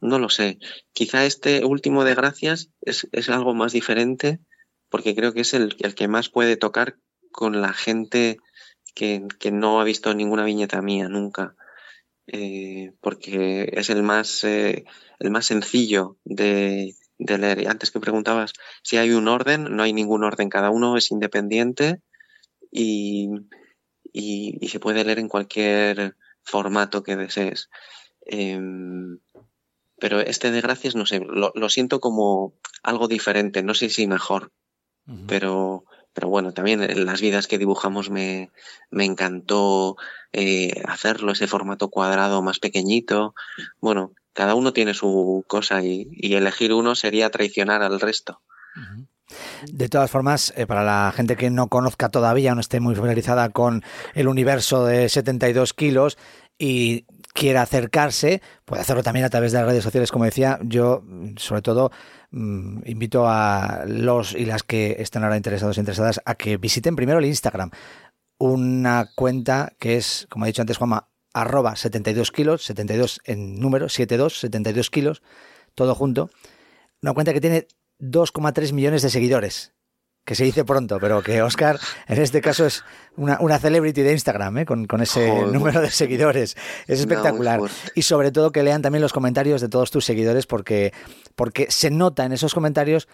no 0.00 0.18
lo 0.18 0.28
sé. 0.28 0.58
Quizá 0.92 1.24
este 1.26 1.64
último 1.64 2.04
de 2.04 2.14
gracias 2.14 2.70
es, 2.80 3.08
es 3.12 3.28
algo 3.28 3.54
más 3.54 3.72
diferente 3.72 4.40
porque 4.88 5.14
creo 5.14 5.32
que 5.32 5.40
es 5.40 5.54
el, 5.54 5.76
el 5.80 5.94
que 5.94 6.08
más 6.08 6.28
puede 6.28 6.56
tocar 6.56 6.96
con 7.32 7.60
la 7.60 7.72
gente 7.72 8.38
que, 8.94 9.26
no 9.50 9.80
ha 9.80 9.84
visto 9.84 10.14
ninguna 10.14 10.44
viñeta 10.44 10.80
mía 10.80 11.08
nunca. 11.08 11.56
Eh, 12.26 12.92
porque 13.00 13.70
es 13.72 13.90
el 13.90 14.02
más, 14.02 14.44
eh, 14.44 14.84
el 15.18 15.30
más 15.30 15.46
sencillo 15.46 16.16
de, 16.24 16.94
leer. 17.18 17.68
Antes 17.68 17.90
que 17.90 18.00
preguntabas 18.00 18.52
si 18.82 18.96
hay 18.96 19.10
un 19.10 19.28
orden, 19.28 19.64
no 19.76 19.82
hay 19.82 19.92
ningún 19.92 20.24
orden, 20.24 20.48
cada 20.48 20.70
uno 20.70 20.96
es 20.96 21.10
independiente 21.10 22.00
y, 22.70 23.28
y, 24.12 24.68
se 24.68 24.80
puede 24.80 25.04
leer 25.04 25.18
en 25.18 25.28
cualquier 25.28 26.16
formato 26.44 27.02
que 27.02 27.16
desees. 27.16 27.70
Em, 28.26 29.18
pero 29.98 30.20
este 30.20 30.50
de 30.50 30.60
gracias, 30.60 30.94
no 30.94 31.06
sé, 31.06 31.20
lo, 31.20 31.68
siento 31.68 32.00
como 32.00 32.54
algo 32.82 33.08
diferente, 33.08 33.62
no 33.62 33.74
sé 33.74 33.88
si 33.90 34.06
mejor, 34.06 34.52
pero, 35.26 35.84
pero 36.12 36.28
bueno, 36.28 36.52
también 36.52 36.82
en 36.82 37.04
las 37.04 37.20
vidas 37.20 37.46
que 37.46 37.58
dibujamos 37.58 38.10
me, 38.10 38.50
me 38.90 39.04
encantó 39.04 39.96
eh, 40.32 40.82
hacerlo, 40.86 41.32
ese 41.32 41.46
formato 41.46 41.90
cuadrado 41.90 42.42
más 42.42 42.58
pequeñito. 42.58 43.34
Bueno, 43.80 44.12
cada 44.32 44.54
uno 44.54 44.72
tiene 44.72 44.94
su 44.94 45.44
cosa 45.46 45.82
y, 45.82 46.08
elegir 46.34 46.72
uno 46.72 46.94
sería 46.94 47.30
traicionar 47.30 47.82
al 47.82 48.00
resto. 48.00 48.42
De 49.70 49.88
todas 49.88 50.10
formas, 50.10 50.52
eh, 50.56 50.66
para 50.66 50.84
la 50.84 51.12
gente 51.14 51.36
que 51.36 51.50
no 51.50 51.68
conozca 51.68 52.08
todavía, 52.08 52.54
no 52.54 52.60
esté 52.60 52.80
muy 52.80 52.94
familiarizada 52.94 53.48
con 53.50 53.82
el 54.14 54.28
universo 54.28 54.84
de 54.84 55.08
72 55.08 55.72
kilos 55.72 56.18
y 56.58 57.06
quiera 57.32 57.62
acercarse, 57.62 58.42
puede 58.64 58.82
hacerlo 58.82 59.02
también 59.02 59.26
a 59.26 59.30
través 59.30 59.52
de 59.52 59.58
las 59.58 59.66
redes 59.66 59.84
sociales, 59.84 60.12
como 60.12 60.24
decía. 60.24 60.58
Yo, 60.62 61.02
sobre 61.36 61.62
todo, 61.62 61.90
mm, 62.30 62.82
invito 62.86 63.24
a 63.26 63.84
los 63.86 64.34
y 64.34 64.44
las 64.44 64.62
que 64.62 64.96
están 64.98 65.24
ahora 65.24 65.36
interesados 65.36 65.76
e 65.76 65.80
interesadas 65.80 66.20
a 66.24 66.36
que 66.36 66.56
visiten 66.56 66.96
primero 66.96 67.18
el 67.18 67.24
Instagram. 67.26 67.70
Una 68.38 69.10
cuenta 69.14 69.72
que 69.78 69.96
es, 69.96 70.26
como 70.30 70.44
ha 70.44 70.48
dicho 70.48 70.62
antes 70.62 70.76
Juanma, 70.76 71.08
arroba 71.32 71.76
72 71.76 72.30
kilos, 72.30 72.64
72 72.64 73.20
en 73.24 73.58
número, 73.58 73.88
72, 73.88 74.38
72 74.38 74.90
kilos, 74.90 75.22
todo 75.74 75.94
junto. 75.94 76.30
Una 77.02 77.14
cuenta 77.14 77.32
que 77.32 77.40
tiene 77.40 77.66
2,3 78.04 78.72
millones 78.72 79.02
de 79.02 79.10
seguidores. 79.10 79.72
Que 80.24 80.34
se 80.34 80.44
dice 80.44 80.64
pronto, 80.64 80.98
pero 81.00 81.22
que 81.22 81.42
Oscar 81.42 81.78
en 82.08 82.22
este 82.22 82.40
caso 82.40 82.64
es 82.64 82.82
una, 83.14 83.36
una 83.40 83.58
celebrity 83.58 84.00
de 84.00 84.12
Instagram, 84.12 84.58
¿eh? 84.58 84.64
con, 84.64 84.88
ese 85.02 85.30
número 85.52 85.82
de 85.82 85.90
seguidores. 85.90 86.56
Es 86.86 87.00
espectacular. 87.00 87.60
y 87.94 88.02
sobre 88.02 88.32
todo 88.32 88.50
que 88.50 88.62
lean 88.62 88.80
también 88.80 89.02
los 89.02 89.12
comentarios 89.12 89.60
de 89.60 89.68
todos 89.68 89.90
tus 89.90 90.06
seguidores, 90.06 90.46
porque, 90.46 90.94
porque 91.34 91.66
se 91.70 91.90
nota 91.90 92.24
en 92.24 92.32
esos 92.32 92.54
comentarios 92.54 93.06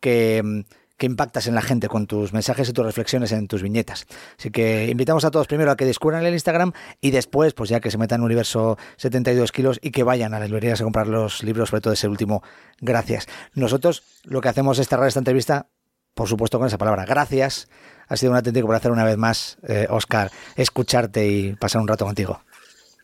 que 0.00 0.64
que 0.96 1.06
impactas 1.06 1.46
en 1.46 1.54
la 1.54 1.62
gente 1.62 1.88
con 1.88 2.06
tus 2.06 2.32
mensajes 2.32 2.68
y 2.68 2.72
tus 2.72 2.84
reflexiones 2.84 3.32
en 3.32 3.48
tus 3.48 3.62
viñetas. 3.62 4.06
Así 4.38 4.50
que 4.50 4.88
invitamos 4.88 5.24
a 5.24 5.30
todos 5.30 5.46
primero 5.46 5.70
a 5.70 5.76
que 5.76 5.84
descubran 5.84 6.24
el 6.24 6.32
Instagram 6.32 6.72
y 7.00 7.10
después, 7.10 7.52
pues 7.54 7.70
ya 7.70 7.80
que 7.80 7.90
se 7.90 7.98
metan 7.98 8.20
en 8.20 8.24
Universo 8.24 8.78
72 8.96 9.52
kilos 9.52 9.78
y 9.82 9.90
que 9.90 10.02
vayan 10.02 10.34
a 10.34 10.38
las 10.38 10.48
librerías 10.48 10.80
a 10.80 10.84
comprar 10.84 11.08
los 11.08 11.42
libros, 11.42 11.70
sobre 11.70 11.80
todo 11.80 11.92
ese 11.92 12.08
último, 12.08 12.42
gracias. 12.80 13.26
Nosotros 13.54 14.02
lo 14.24 14.40
que 14.40 14.48
hacemos 14.48 14.78
es 14.78 14.88
cerrar 14.88 15.08
esta 15.08 15.20
entrevista, 15.20 15.68
por 16.14 16.28
supuesto, 16.28 16.58
con 16.58 16.68
esa 16.68 16.78
palabra, 16.78 17.04
gracias. 17.04 17.68
Ha 18.06 18.16
sido 18.16 18.32
un 18.32 18.36
auténtico 18.36 18.68
placer 18.68 18.92
una 18.92 19.04
vez 19.04 19.16
más, 19.16 19.58
Oscar, 19.88 20.28
eh, 20.28 20.62
escucharte 20.62 21.26
y 21.26 21.54
pasar 21.56 21.80
un 21.80 21.88
rato 21.88 22.04
contigo. 22.04 22.40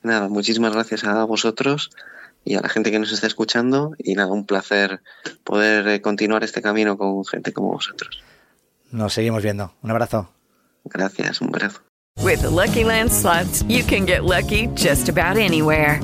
Nada, 0.02 0.28
muchísimas 0.28 0.72
gracias 0.72 1.04
a 1.04 1.24
vosotros 1.24 1.90
y 2.44 2.54
a 2.54 2.60
la 2.60 2.68
gente 2.68 2.90
que 2.90 2.98
nos 2.98 3.12
está 3.12 3.26
escuchando. 3.26 3.94
Y 3.98 4.14
nada, 4.14 4.32
un 4.32 4.46
placer 4.46 5.00
poder 5.44 5.88
eh, 5.88 6.00
continuar 6.00 6.44
este 6.44 6.62
camino 6.62 6.96
con 6.96 7.24
gente 7.24 7.52
como 7.52 7.72
vosotros. 7.72 8.22
Nos 8.90 9.12
seguimos 9.12 9.42
viendo. 9.42 9.72
Un 9.82 9.90
abrazo. 9.90 10.28
Gracias, 10.84 11.40
un 11.40 11.48
abrazo. 11.48 11.80
With 12.22 12.42
the 12.42 12.50
Lucky 12.50 12.84
Land 12.84 13.10
slots, 13.10 13.62
you 13.68 13.82
can 13.82 14.04
get 14.04 14.24
lucky 14.24 14.66
just 14.74 15.08
about 15.08 15.36
anywhere. 15.38 16.00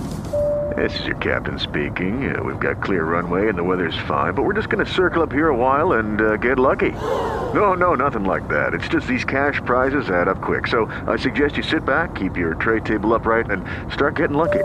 This 0.77 0.99
is 1.01 1.07
your 1.07 1.17
captain 1.17 1.59
speaking. 1.59 2.35
Uh, 2.35 2.43
we've 2.43 2.61
got 2.61 2.83
clear 2.83 3.05
runway 3.05 3.49
and 3.49 3.57
the 3.57 3.63
weather's 3.63 3.97
fine, 4.07 4.35
but 4.35 4.43
we're 4.43 4.53
just 4.53 4.69
going 4.69 4.85
to 4.85 4.93
circle 4.93 5.23
up 5.23 5.33
here 5.33 5.49
a 5.49 5.57
while 5.57 5.93
and 5.93 6.21
uh, 6.21 6.37
get 6.37 6.59
lucky. 6.59 6.93
No, 7.55 7.75
no, 7.75 7.95
nothing 7.95 8.25
like 8.25 8.47
that. 8.49 8.75
It's 8.75 8.89
just 8.89 9.07
these 9.07 9.25
cash 9.25 9.61
prizes 9.65 10.11
add 10.11 10.29
up 10.29 10.43
quick. 10.43 10.67
So 10.67 10.87
I 11.07 11.17
suggest 11.17 11.57
you 11.57 11.63
sit 11.63 11.85
back, 11.87 12.15
keep 12.15 12.37
your 12.37 12.55
tray 12.55 12.81
table 12.81 13.15
upright, 13.15 13.51
and 13.51 13.65
start 13.93 14.17
getting 14.17 14.37
lucky. 14.37 14.65